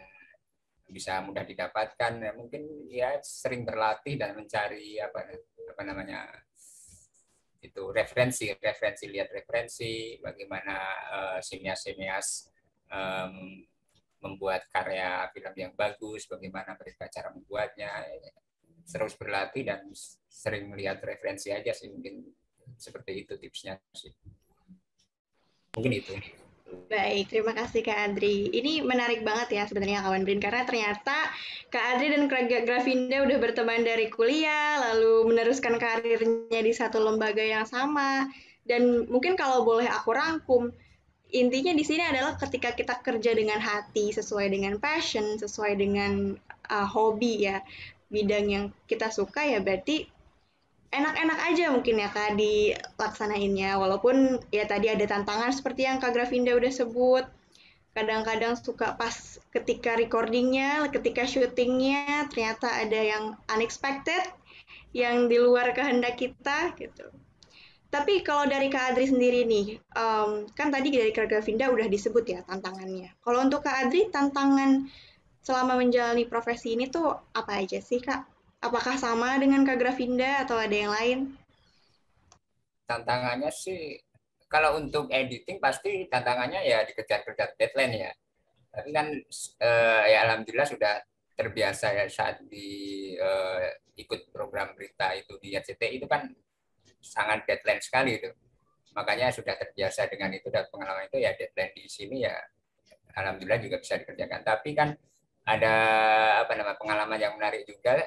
bisa 0.89 1.25
mudah 1.25 1.45
didapatkan. 1.45 2.13
Ya 2.21 2.33
mungkin 2.37 2.89
ya 2.91 3.19
sering 3.25 3.65
berlatih 3.65 4.21
dan 4.21 4.37
mencari 4.37 5.01
apa 5.01 5.25
apa 5.75 5.83
namanya 5.83 6.29
itu 7.65 7.91
referensi 7.91 8.53
referensi 8.53 9.09
lihat 9.09 9.33
referensi 9.33 10.21
bagaimana 10.21 10.77
uh, 11.09 11.39
sinias-sinias 11.41 12.53
um, 12.93 13.65
membuat 14.21 14.69
karya 14.73 15.29
film 15.33 15.55
yang 15.57 15.73
bagus 15.77 16.25
bagaimana 16.29 16.77
mereka 16.77 17.09
cara 17.09 17.29
membuatnya. 17.33 17.91
Terus 18.85 19.17
berlatih 19.17 19.65
dan 19.65 19.89
sering 20.29 20.69
melihat 20.69 21.01
referensi 21.01 21.49
aja 21.49 21.73
sih 21.73 21.89
mungkin 21.89 22.29
seperti 22.77 23.25
itu 23.25 23.37
tipsnya 23.41 23.81
sih. 23.97 24.13
Mungkin 25.77 25.93
itu 25.93 26.15
Baik, 26.65 27.29
terima 27.29 27.53
kasih 27.53 27.85
Kak 27.85 27.99
Adri. 28.09 28.49
Ini 28.49 28.81
menarik 28.81 29.21
banget 29.21 29.53
ya 29.53 29.63
sebenarnya 29.69 30.01
kawan 30.01 30.25
Brin 30.25 30.41
karena 30.41 30.65
ternyata 30.65 31.29
Kak 31.69 31.85
Adri 31.97 32.09
dan 32.09 32.25
Kak 32.25 32.49
Grafinda 32.65 33.21
udah 33.21 33.37
berteman 33.37 33.85
dari 33.85 34.09
kuliah, 34.09 34.81
lalu 34.81 35.29
meneruskan 35.29 35.77
karirnya 35.77 36.61
di 36.65 36.73
satu 36.73 37.05
lembaga 37.05 37.45
yang 37.45 37.69
sama. 37.69 38.33
Dan 38.65 39.05
mungkin 39.13 39.37
kalau 39.37 39.61
boleh 39.61 39.85
aku 39.85 40.17
rangkum, 40.17 40.73
intinya 41.29 41.77
di 41.77 41.85
sini 41.85 42.01
adalah 42.01 42.41
ketika 42.41 42.73
kita 42.73 42.97
kerja 43.05 43.37
dengan 43.37 43.61
hati, 43.61 44.09
sesuai 44.17 44.49
dengan 44.49 44.81
passion, 44.81 45.37
sesuai 45.37 45.77
dengan 45.77 46.33
uh, 46.73 46.89
hobi 46.89 47.45
ya, 47.45 47.61
bidang 48.09 48.47
yang 48.49 48.65
kita 48.89 49.13
suka 49.13 49.45
ya 49.45 49.61
berarti 49.61 50.09
enak-enak 50.95 51.39
aja 51.51 51.75
mungkin 51.75 51.99
ya 51.99 52.09
kak 52.15 52.39
dilaksanainnya 52.39 53.75
walaupun 53.77 54.39
ya 54.55 54.65
tadi 54.65 54.87
ada 54.89 55.03
tantangan 55.11 55.51
seperti 55.51 55.91
yang 55.91 55.99
kak 55.99 56.15
Grafinda 56.15 56.55
udah 56.55 56.71
sebut 56.71 57.27
kadang-kadang 57.95 58.55
suka 58.59 58.95
pas 58.95 59.39
ketika 59.55 59.99
recordingnya 59.99 60.87
ketika 60.91 61.27
syutingnya 61.27 62.27
ternyata 62.31 62.67
ada 62.67 63.01
yang 63.01 63.25
unexpected 63.51 64.23
yang 64.95 65.27
di 65.27 65.39
luar 65.43 65.75
kehendak 65.75 66.19
kita 66.19 66.75
gitu 66.79 67.11
tapi 67.95 68.27
kalau 68.27 68.43
dari 68.51 68.67
Kak 68.75 68.91
Adri 68.91 69.07
sendiri 69.07 69.47
nih, 69.47 69.79
um, 69.95 70.51
kan 70.51 70.75
tadi 70.75 70.91
dari 70.91 71.15
Kak 71.15 71.31
Grafinda 71.31 71.71
udah 71.71 71.87
disebut 71.87 72.27
ya 72.27 72.43
tantangannya. 72.43 73.15
Kalau 73.23 73.39
untuk 73.47 73.63
Kak 73.63 73.87
Adri, 73.87 74.11
tantangan 74.11 74.91
selama 75.47 75.79
menjalani 75.79 76.27
profesi 76.27 76.75
ini 76.75 76.91
tuh 76.91 77.07
apa 77.31 77.63
aja 77.63 77.79
sih 77.79 78.03
Kak? 78.03 78.34
Apakah 78.65 78.97
sama 78.97 79.37
dengan 79.37 79.61
Kak 79.61 79.77
Grafinda 79.77 80.41
atau 80.41 80.57
ada 80.57 80.73
yang 80.73 80.93
lain? 80.97 81.19
tantangannya 82.85 83.51
sih 83.51 83.97
kalau 84.47 84.79
untuk 84.79 85.11
editing 85.11 85.59
pasti 85.59 86.07
tantangannya 86.07 86.63
ya 86.63 86.85
dikejar-kejar 86.87 87.59
deadline 87.59 87.95
ya. 88.09 88.13
Tapi 88.71 88.91
kan 88.95 89.07
eh, 89.63 90.05
ya 90.15 90.19
alhamdulillah 90.29 90.69
sudah 90.69 90.95
terbiasa 91.35 91.91
ya 91.91 92.07
saat 92.07 92.45
di 92.47 92.69
eh, 93.19 93.67
ikut 93.99 94.31
program 94.31 94.75
berita 94.79 95.11
itu 95.19 95.39
di 95.43 95.59
RCTI 95.59 95.99
itu 95.99 96.07
kan 96.07 96.31
sangat 97.03 97.49
deadline 97.49 97.83
sekali 97.83 98.21
itu. 98.21 98.31
Makanya 98.95 99.35
sudah 99.35 99.59
terbiasa 99.59 100.07
dengan 100.07 100.31
itu 100.31 100.47
dan 100.55 100.71
pengalaman 100.71 101.11
itu 101.11 101.19
ya 101.19 101.35
deadline 101.35 101.75
di 101.75 101.85
sini 101.91 102.23
ya 102.23 102.37
alhamdulillah 103.19 103.59
juga 103.59 103.77
bisa 103.83 103.99
dikerjakan. 103.99 104.41
Tapi 104.47 104.71
kan 104.77 104.95
ada 105.45 105.75
apa 106.47 106.53
nama 106.55 106.79
pengalaman 106.79 107.19
yang 107.19 107.35
menarik 107.35 107.67
juga 107.67 108.01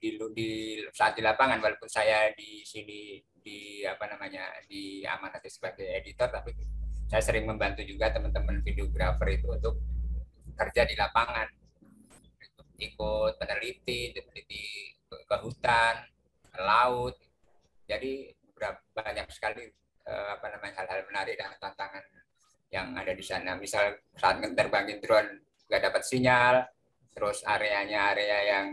di, 0.00 0.16
di 0.32 0.48
saat 0.96 1.12
di 1.12 1.22
lapangan 1.22 1.60
walaupun 1.60 1.88
saya 1.88 2.32
di 2.32 2.64
sini 2.64 3.20
di 3.38 3.84
apa 3.84 4.08
namanya 4.08 4.48
di 4.64 5.04
amanati 5.04 5.48
sebagai 5.48 5.84
editor 5.84 6.28
tapi 6.28 6.52
saya 7.08 7.24
sering 7.24 7.48
membantu 7.48 7.80
juga 7.88 8.12
teman-teman 8.12 8.60
videografer 8.60 9.40
itu 9.40 9.48
untuk 9.48 9.80
kerja 10.52 10.84
di 10.84 10.92
lapangan. 10.92 11.48
Ikut 12.78 13.40
peneliti 13.40 14.12
peneliti 14.12 14.64
ke 15.08 15.36
hutan 15.40 16.04
ke 16.52 16.60
laut. 16.60 17.16
Jadi 17.88 18.28
banyak 18.92 19.24
sekali 19.32 19.64
eh, 20.04 20.28
apa 20.36 20.52
namanya 20.52 20.84
hal-hal 20.84 21.08
menarik 21.08 21.40
dan 21.40 21.56
tantangan 21.56 22.04
yang 22.68 22.92
ada 22.92 23.16
di 23.16 23.24
sana. 23.24 23.56
Misal 23.56 23.96
saat 24.12 24.44
terbangin 24.44 25.00
drone 25.00 25.48
nggak 25.64 25.82
dapat 25.88 26.02
sinyal 26.04 26.64
terus 27.16 27.40
areanya 27.48 28.12
area 28.12 28.38
yang 28.56 28.68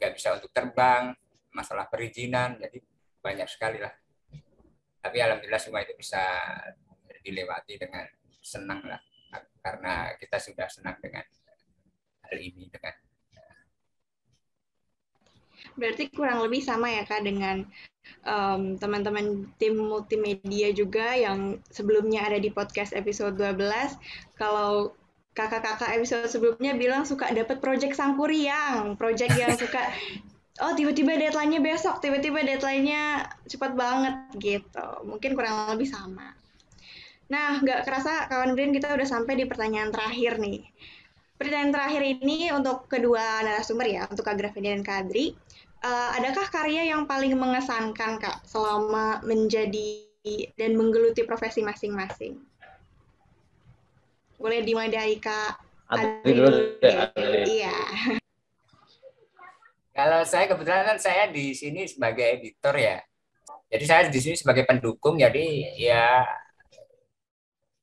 nggak 0.00 0.16
bisa 0.16 0.40
untuk 0.40 0.48
terbang 0.48 1.12
masalah 1.52 1.84
perizinan 1.92 2.56
jadi 2.56 2.80
banyak 3.20 3.48
sekali 3.52 3.76
lah. 3.76 3.92
Tapi 5.00 5.16
alhamdulillah 5.20 5.60
semua 5.60 5.84
itu 5.84 5.92
bisa 5.92 6.20
dilewati 7.20 7.76
dengan 7.76 8.08
senang 8.40 8.80
lah. 8.88 9.00
Karena 9.60 10.16
kita 10.16 10.40
sudah 10.40 10.72
senang 10.72 10.96
dengan 11.04 11.24
hal 12.24 12.36
ini 12.40 12.72
dengan 12.72 12.96
berarti 15.76 16.08
kurang 16.10 16.40
lebih 16.40 16.64
sama 16.64 16.88
ya 16.88 17.04
kak 17.04 17.20
dengan 17.20 17.68
um, 18.24 18.80
teman-teman 18.80 19.44
tim 19.60 19.76
multimedia 19.76 20.72
juga 20.72 21.14
yang 21.14 21.60
sebelumnya 21.68 22.24
ada 22.26 22.40
di 22.40 22.48
podcast 22.48 22.96
episode 22.96 23.36
12 23.36 23.60
kalau 24.40 24.96
kakak-kakak 25.40 25.96
episode 25.96 26.28
sebelumnya 26.28 26.76
bilang 26.76 27.08
suka 27.08 27.32
dapat 27.32 27.62
project 27.64 27.96
sangkuriang 27.96 29.00
project 29.00 29.32
yang 29.38 29.56
suka 29.56 29.80
oh 30.60 30.72
tiba-tiba 30.76 31.16
deadline-nya 31.16 31.60
besok, 31.64 32.04
tiba-tiba 32.04 32.44
deadline-nya 32.44 33.24
cepat 33.48 33.72
banget 33.74 34.14
gitu. 34.38 34.88
Mungkin 35.08 35.32
kurang 35.32 35.72
lebih 35.72 35.88
sama. 35.88 36.36
Nah, 37.32 37.62
nggak 37.62 37.88
kerasa 37.88 38.28
kawan 38.28 38.52
Brin 38.52 38.74
kita 38.74 38.92
udah 38.92 39.08
sampai 39.08 39.40
di 39.40 39.44
pertanyaan 39.48 39.88
terakhir 39.88 40.36
nih. 40.36 40.60
Pertanyaan 41.40 41.72
terakhir 41.72 42.02
ini 42.04 42.52
untuk 42.52 42.84
kedua 42.90 43.40
narasumber 43.40 43.88
ya, 43.88 44.04
untuk 44.10 44.26
Kak 44.28 44.36
Graffiti 44.36 44.68
dan 44.68 44.84
Kak 44.84 45.08
Adri. 45.08 45.32
Uh, 45.80 46.12
adakah 46.20 46.44
karya 46.52 46.92
yang 46.92 47.08
paling 47.08 47.32
mengesankan 47.40 48.20
Kak 48.20 48.44
selama 48.44 49.24
menjadi 49.24 50.04
dan 50.60 50.76
menggeluti 50.76 51.24
profesi 51.24 51.64
masing-masing? 51.64 52.36
Boleh 54.40 54.64
dimulai 54.64 54.88
dari 54.88 55.20
Kak 55.20 55.60
Adri 55.92 56.32
dulu. 56.32 56.80
Iya. 57.44 57.76
Kalau 59.92 60.24
saya 60.24 60.48
kebetulan 60.48 60.88
kan 60.88 60.96
saya 60.96 61.28
di 61.28 61.52
sini 61.52 61.84
sebagai 61.84 62.40
editor 62.40 62.72
ya. 62.72 63.04
Jadi 63.68 63.84
saya 63.84 64.08
di 64.08 64.16
sini 64.16 64.34
sebagai 64.34 64.64
pendukung, 64.64 65.20
jadi 65.20 65.44
ya 65.76 66.24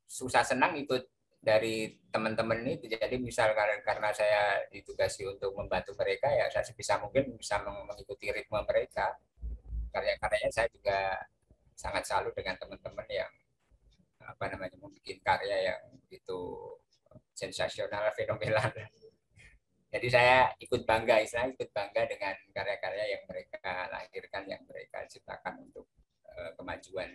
susah 0.10 0.42
senang 0.42 0.76
ikut 0.82 1.06
dari 1.38 1.94
teman-teman 2.10 2.66
itu. 2.74 2.90
Jadi 2.90 3.22
misal 3.22 3.54
karena, 3.54 3.78
karena 3.86 4.10
saya 4.12 4.66
ditugasi 4.74 5.30
untuk 5.30 5.54
membantu 5.54 5.94
mereka, 5.94 6.28
ya 6.34 6.50
saya 6.50 6.66
sebisa 6.66 6.98
mungkin 6.98 7.38
bisa 7.38 7.62
mengikuti 7.62 8.34
ritme 8.34 8.58
mereka. 8.66 9.14
Karya-karyanya 9.94 10.52
saya 10.52 10.68
juga 10.74 11.22
sangat 11.78 12.04
salut 12.10 12.34
dengan 12.34 12.58
teman-teman 12.58 13.06
yang 13.08 13.32
apa 14.28 14.44
namanya 14.52 14.76
membuat 14.76 15.18
karya 15.24 15.74
yang 15.74 15.82
itu 16.12 16.40
sensasional, 17.32 18.12
fenomenal 18.20 18.68
jadi 19.88 20.08
saya 20.12 20.38
ikut 20.60 20.84
bangga, 20.84 21.24
istilahnya 21.24 21.56
ikut 21.56 21.70
bangga 21.72 22.02
dengan 22.12 22.36
karya-karya 22.52 23.06
yang 23.18 23.24
mereka 23.24 23.88
lahirkan, 23.88 24.44
yang 24.44 24.62
mereka 24.68 25.08
ciptakan 25.08 25.64
untuk 25.64 25.88
uh, 26.28 26.52
kemajuan 26.60 27.08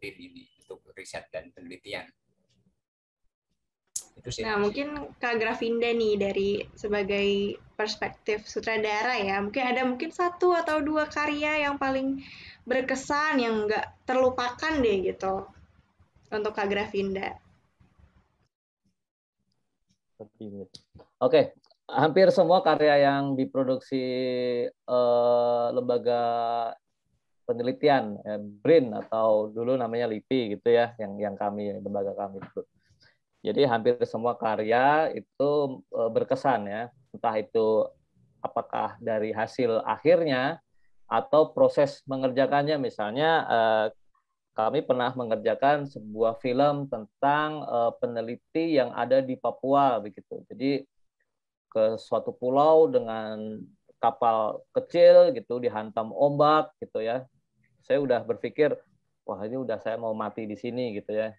tim 0.00 0.14
ini, 0.16 0.48
untuk 0.64 0.80
riset 0.96 1.28
dan 1.28 1.52
penelitian. 1.52 2.08
Itu 4.16 4.28
sih. 4.32 4.40
Nah, 4.40 4.56
mungkin 4.56 5.14
Kak 5.20 5.36
Grafinda 5.36 5.92
nih 5.92 6.16
dari 6.16 6.50
sebagai 6.72 7.60
perspektif 7.76 8.48
sutradara 8.48 9.20
ya, 9.20 9.36
mungkin 9.44 9.68
ada 9.68 9.84
mungkin 9.84 10.16
satu 10.16 10.56
atau 10.56 10.80
dua 10.80 11.12
karya 11.12 11.68
yang 11.68 11.76
paling 11.76 12.24
berkesan 12.64 13.44
yang 13.44 13.68
nggak 13.68 14.08
terlupakan 14.08 14.80
deh 14.80 15.12
gitu 15.12 15.44
untuk 16.30 16.52
Kak 16.54 16.68
Grafinda. 16.70 17.36
Oke, 21.18 21.52
hampir 21.90 22.30
semua 22.32 22.62
karya 22.64 23.10
yang 23.10 23.36
diproduksi 23.36 24.04
eh, 24.70 25.66
lembaga 25.74 26.22
penelitian 27.44 28.16
eh, 28.24 28.40
BRIN 28.40 28.94
atau 29.04 29.52
dulu 29.52 29.76
namanya 29.76 30.08
LIPI 30.08 30.58
gitu 30.58 30.68
ya, 30.72 30.96
yang 30.96 31.18
yang 31.20 31.34
kami 31.36 31.76
lembaga 31.82 32.16
kami 32.16 32.40
itu. 32.40 32.62
Jadi 33.44 33.68
hampir 33.68 34.00
semua 34.08 34.32
karya 34.38 35.12
itu 35.12 35.50
eh, 35.92 36.10
berkesan 36.10 36.60
ya, 36.64 36.82
entah 37.12 37.36
itu 37.36 37.84
apakah 38.40 38.96
dari 39.00 39.32
hasil 39.32 39.80
akhirnya 39.84 40.60
atau 41.04 41.52
proses 41.52 42.00
mengerjakannya 42.08 42.80
misalnya 42.80 43.30
eh, 43.44 43.86
kami 44.54 44.86
pernah 44.86 45.10
mengerjakan 45.18 45.90
sebuah 45.90 46.38
film 46.38 46.86
tentang 46.86 47.66
uh, 47.66 47.90
peneliti 47.98 48.78
yang 48.78 48.94
ada 48.94 49.18
di 49.18 49.34
Papua 49.34 49.98
begitu. 49.98 50.46
Jadi 50.46 50.86
ke 51.74 51.98
suatu 51.98 52.30
pulau 52.30 52.86
dengan 52.86 53.58
kapal 53.98 54.62
kecil 54.70 55.34
gitu 55.34 55.58
dihantam 55.58 56.14
ombak 56.14 56.70
gitu 56.78 57.02
ya. 57.02 57.26
Saya 57.82 57.98
udah 57.98 58.22
berpikir 58.22 58.78
wah 59.26 59.40
ini 59.42 59.58
udah 59.58 59.82
saya 59.82 59.98
mau 59.98 60.14
mati 60.14 60.46
di 60.46 60.54
sini 60.54 60.94
gitu 60.94 61.10
ya. 61.10 61.34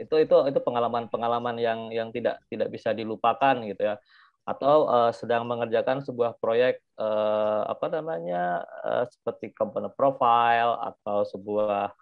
Itu 0.00 0.16
itu 0.16 0.36
itu 0.48 0.60
pengalaman-pengalaman 0.64 1.60
yang 1.60 1.92
yang 1.92 2.08
tidak 2.08 2.40
tidak 2.48 2.72
bisa 2.72 2.96
dilupakan 2.96 3.60
gitu 3.68 3.84
ya. 3.84 4.00
Atau 4.48 4.88
uh, 4.88 5.12
sedang 5.12 5.44
mengerjakan 5.44 6.00
sebuah 6.00 6.40
proyek 6.40 6.80
uh, 6.96 7.68
apa 7.68 7.92
namanya 7.92 8.64
uh, 8.80 9.04
seperti 9.04 9.52
component 9.52 9.92
profile 9.92 10.80
atau 10.80 11.28
sebuah 11.28 11.92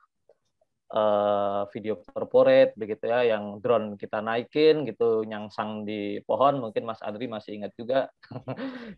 uh, 0.94 1.66
video 1.74 1.98
corporate 2.06 2.78
begitu 2.78 3.10
ya 3.10 3.26
yang 3.34 3.58
drone 3.58 3.98
kita 3.98 4.22
naikin 4.22 4.86
gitu 4.86 5.26
nyangsang 5.26 5.82
di 5.82 6.22
pohon. 6.22 6.62
Mungkin 6.62 6.86
Mas 6.86 7.02
Adri 7.02 7.26
masih 7.26 7.58
ingat 7.58 7.74
juga. 7.74 8.06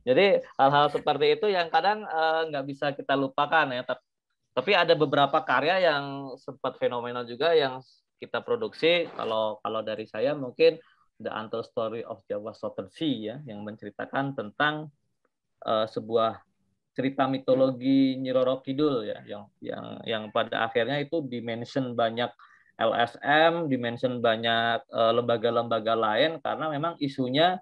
Jadi 0.09 0.45
hal-hal 0.61 0.93
seperti 0.93 1.41
itu 1.41 1.49
yang 1.49 1.73
kadang 1.73 2.05
nggak 2.53 2.65
bisa 2.69 2.93
kita 2.93 3.17
lupakan 3.17 3.73
ya. 3.73 3.81
Tapi 4.53 4.73
ada 4.77 4.93
beberapa 4.93 5.41
karya 5.41 5.89
yang 5.89 6.37
sempat 6.37 6.77
fenomenal 6.77 7.25
juga 7.25 7.57
yang 7.57 7.81
kita 8.21 8.43
produksi. 8.45 9.07
Kalau 9.15 9.63
kalau 9.63 9.81
dari 9.81 10.05
saya 10.05 10.35
mungkin 10.35 10.77
The 11.19 11.31
Untold 11.35 11.67
Story 11.67 12.07
of 12.07 12.23
Java 12.31 12.55
Southern 12.55 12.91
Sea 12.95 13.15
ya 13.35 13.37
yang 13.45 13.67
menceritakan 13.67 14.39
tentang 14.39 14.91
uh, 15.67 15.87
sebuah 15.91 16.43
cerita 16.99 17.31
mitologi 17.31 18.19
Nyiroro 18.19 18.59
Kidul 18.63 19.07
ya 19.07 19.23
yang 19.23 19.47
yang 19.63 19.87
yang 20.03 20.23
pada 20.35 20.67
akhirnya 20.67 20.99
itu 20.99 21.23
dimention 21.23 21.95
banyak 21.95 22.31
LSM, 22.79 23.67
dimension 23.67 24.23
banyak 24.23 24.87
eh, 24.87 25.13
lembaga-lembaga 25.19 25.99
uh, 25.99 25.99
lain 25.99 26.39
karena 26.39 26.71
memang 26.71 26.95
isunya 27.03 27.59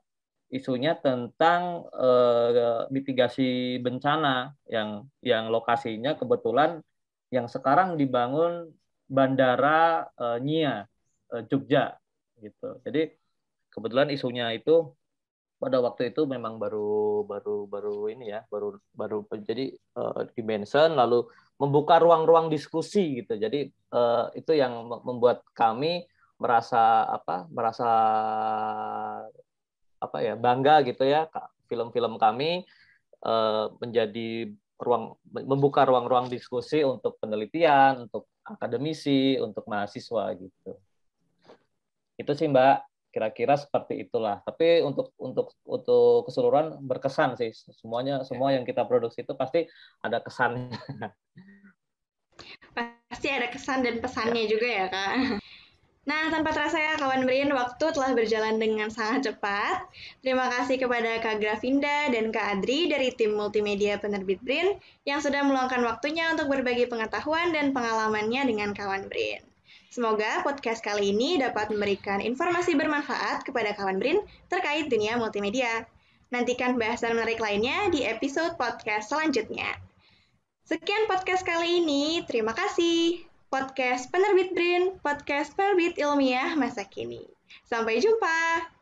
isunya 0.53 0.92
tentang 1.01 1.88
uh, 1.90 2.87
mitigasi 2.92 3.81
bencana 3.83 4.53
yang 4.71 5.09
yang 5.25 5.51
lokasinya 5.51 6.14
kebetulan 6.14 6.85
yang 7.35 7.51
sekarang 7.51 7.99
dibangun 7.99 8.71
bandara 9.11 10.07
uh, 10.14 10.38
Nia 10.38 10.87
uh, 11.33 11.42
Jogja 11.51 11.99
gitu. 12.38 12.79
Jadi 12.87 13.11
kebetulan 13.77 14.09
isunya 14.09 14.51
itu 14.57 14.97
pada 15.57 15.81
waktu 15.81 16.12
itu 16.12 16.29
memang 16.29 16.61
baru 16.61 17.25
baru 17.25 17.65
baru 17.65 18.12
ini 18.12 18.29
ya 18.33 18.45
baru 18.53 18.77
baru 18.93 19.25
jadi 19.41 19.73
uh, 19.97 20.29
dimension 20.37 20.93
lalu 20.97 21.25
membuka 21.57 21.97
ruang-ruang 21.97 22.53
diskusi 22.53 23.25
gitu. 23.25 23.41
Jadi 23.41 23.73
uh, 23.97 24.29
itu 24.37 24.53
yang 24.53 24.85
membuat 24.85 25.41
kami 25.57 26.05
merasa 26.37 27.09
apa 27.09 27.49
merasa 27.49 27.89
apa 29.97 30.19
ya 30.21 30.37
bangga 30.37 30.85
gitu 30.85 31.09
ya 31.09 31.25
film-film 31.73 32.21
kami 32.21 32.69
uh, 33.25 33.73
menjadi 33.81 34.53
ruang 34.77 35.17
membuka 35.33 35.89
ruang-ruang 35.89 36.29
diskusi 36.29 36.85
untuk 36.85 37.17
penelitian, 37.17 38.05
untuk 38.05 38.29
akademisi, 38.45 39.41
untuk 39.41 39.65
mahasiswa 39.65 40.37
gitu. 40.37 40.77
Itu 42.21 42.33
sih 42.37 42.49
Mbak, 42.53 42.77
kira-kira 43.16 43.57
seperti 43.57 44.05
itulah. 44.05 44.44
Tapi 44.44 44.85
untuk 44.85 45.16
untuk 45.16 45.57
untuk 45.64 46.29
keseluruhan 46.29 46.76
berkesan 46.85 47.40
sih 47.40 47.57
semuanya 47.81 48.20
semua 48.29 48.52
yang 48.52 48.68
kita 48.68 48.85
produksi 48.85 49.24
itu 49.24 49.33
pasti 49.33 49.64
ada 50.05 50.20
kesannya. 50.20 50.76
Pasti 52.76 53.33
ada 53.33 53.48
kesan 53.48 53.81
dan 53.81 53.96
pesannya 54.05 54.44
ya. 54.44 54.50
juga 54.52 54.68
ya 54.68 54.87
kak. 54.92 55.40
Nah, 56.07 56.31
tanpa 56.31 56.55
terasa 56.55 56.79
ya 56.79 56.94
kawan 56.94 57.26
Brin, 57.26 57.50
waktu 57.50 57.90
telah 57.90 58.14
berjalan 58.14 58.62
dengan 58.62 58.92
sangat 58.92 59.33
cepat. 59.33 59.90
Terima 60.22 60.46
kasih 60.52 60.79
kepada 60.79 61.18
Kak 61.18 61.42
Gravinda 61.42 62.12
dan 62.14 62.31
Kak 62.31 62.61
Adri 62.61 62.87
dari 62.87 63.11
tim 63.11 63.35
multimedia 63.35 63.98
penerbit 63.98 64.38
Brin 64.44 64.79
yang 65.02 65.18
sudah 65.18 65.42
meluangkan 65.42 65.83
waktunya 65.83 66.31
untuk 66.31 66.46
berbagi 66.46 66.87
pengetahuan 66.87 67.50
dan 67.50 67.74
pengalamannya 67.74 68.46
dengan 68.46 68.70
kawan 68.70 69.11
Brin. 69.11 69.56
Semoga 69.96 70.44
podcast 70.44 70.85
kali 70.85 71.16
ini 71.16 71.40
dapat 71.40 71.72
memberikan 71.72 72.20
informasi 72.20 72.76
bermanfaat 72.76 73.48
kepada 73.48 73.72
kawan 73.72 73.96
Brin 73.96 74.20
terkait 74.52 74.92
dunia 74.92 75.16
multimedia. 75.16 75.88
Nantikan 76.28 76.76
bahasan 76.76 77.16
menarik 77.16 77.40
lainnya 77.40 77.88
di 77.88 78.04
episode 78.04 78.61
podcast 78.61 79.09
selanjutnya. 79.09 79.72
Sekian 80.68 81.09
podcast 81.09 81.48
kali 81.48 81.80
ini, 81.80 82.20
terima 82.28 82.52
kasih 82.52 83.24
podcast 83.48 84.12
Penerbit 84.12 84.52
Brin, 84.52 85.00
podcast 85.00 85.56
penerbit 85.56 85.96
ilmiah 85.96 86.52
masa 86.61 86.85
kini. 86.85 87.24
Sampai 87.64 87.96
jumpa! 87.96 88.76